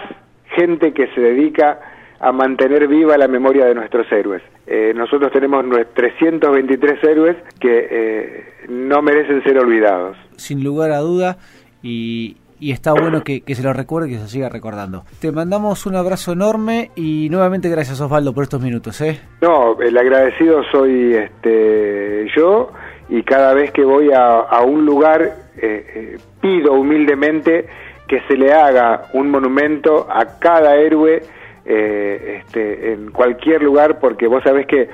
gente 0.56 0.92
que 0.92 1.08
se 1.08 1.20
dedica 1.20 1.80
a 2.20 2.32
mantener 2.32 2.88
viva 2.88 3.18
la 3.18 3.28
memoria 3.28 3.66
de 3.66 3.74
nuestros 3.74 4.10
héroes. 4.10 4.42
Eh, 4.66 4.92
nosotros 4.96 5.30
tenemos 5.30 5.64
323 5.94 7.04
héroes 7.04 7.36
que 7.60 7.88
eh, 7.90 8.44
no 8.68 9.02
merecen 9.02 9.42
ser 9.42 9.58
olvidados. 9.58 10.16
Sin 10.36 10.64
lugar 10.64 10.90
a 10.92 10.98
duda, 10.98 11.36
y, 11.82 12.38
y 12.60 12.72
está 12.72 12.92
bueno 12.92 13.22
que, 13.22 13.42
se 13.46 13.62
lo 13.62 13.72
recuerde 13.72 14.08
que 14.08 14.18
se 14.18 14.28
siga 14.28 14.48
recordando. 14.48 15.04
Te 15.20 15.32
mandamos 15.32 15.86
un 15.86 15.96
abrazo 15.96 16.32
enorme 16.32 16.90
y 16.96 17.28
nuevamente 17.30 17.68
gracias 17.68 18.00
Osvaldo 18.00 18.32
por 18.32 18.44
estos 18.44 18.60
minutos. 18.60 19.00
¿eh? 19.00 19.20
No, 19.40 19.80
el 19.80 19.96
agradecido 19.96 20.62
soy 20.70 21.14
este 21.14 22.26
yo 22.36 22.70
y 23.08 23.22
cada 23.22 23.54
vez 23.54 23.70
que 23.72 23.84
voy 23.84 24.10
a, 24.12 24.60
un 24.62 24.84
lugar 24.84 25.22
eh, 25.22 25.86
eh, 25.94 26.18
pido 26.40 26.72
humildemente 26.72 27.66
que 28.08 28.20
se 28.28 28.36
le 28.36 28.52
haga 28.52 29.06
un 29.12 29.30
monumento 29.30 30.06
a 30.10 30.38
cada 30.38 30.76
héroe 30.76 31.22
eh, 31.66 32.40
este, 32.40 32.92
en 32.92 33.10
cualquier 33.10 33.62
lugar 33.62 33.98
porque 33.98 34.26
vos 34.26 34.42
sabés 34.42 34.66
que 34.66 34.90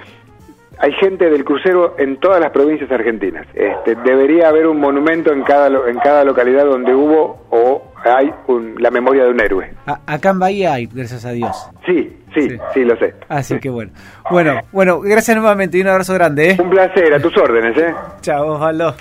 hay 0.80 0.92
gente 0.92 1.28
del 1.28 1.44
crucero 1.44 1.94
en 1.98 2.18
todas 2.18 2.40
las 2.40 2.50
provincias 2.50 2.90
argentinas. 2.90 3.46
Este, 3.54 3.94
debería 3.96 4.48
haber 4.48 4.66
un 4.66 4.80
monumento 4.80 5.32
en 5.32 5.42
cada 5.42 5.68
en 5.68 5.98
cada 5.98 6.24
localidad 6.24 6.64
donde 6.64 6.94
hubo 6.94 7.46
o 7.50 7.82
hay 8.02 8.32
la 8.78 8.90
memoria 8.90 9.24
de 9.24 9.30
un 9.30 9.40
héroe. 9.40 9.70
acá 10.06 10.30
en 10.30 10.38
Bahía 10.38 10.74
hay, 10.74 10.86
gracias 10.86 11.24
a 11.26 11.32
Dios. 11.32 11.70
Sí, 11.84 12.16
sí, 12.34 12.48
sí, 12.72 12.84
lo 12.84 12.96
sé. 12.96 13.14
Así 13.28 13.58
que 13.60 13.68
bueno. 13.68 13.92
Bueno, 14.30 14.60
bueno, 14.72 15.00
gracias 15.00 15.36
nuevamente 15.36 15.76
y 15.76 15.82
un 15.82 15.88
abrazo 15.88 16.14
grande. 16.14 16.52
¿eh? 16.52 16.56
Un 16.58 16.70
placer, 16.70 17.12
a 17.12 17.20
tus 17.20 17.36
órdenes. 17.36 17.76
¿eh? 17.76 17.94
Chao, 18.22 18.54
Osvaldo. 18.54 18.94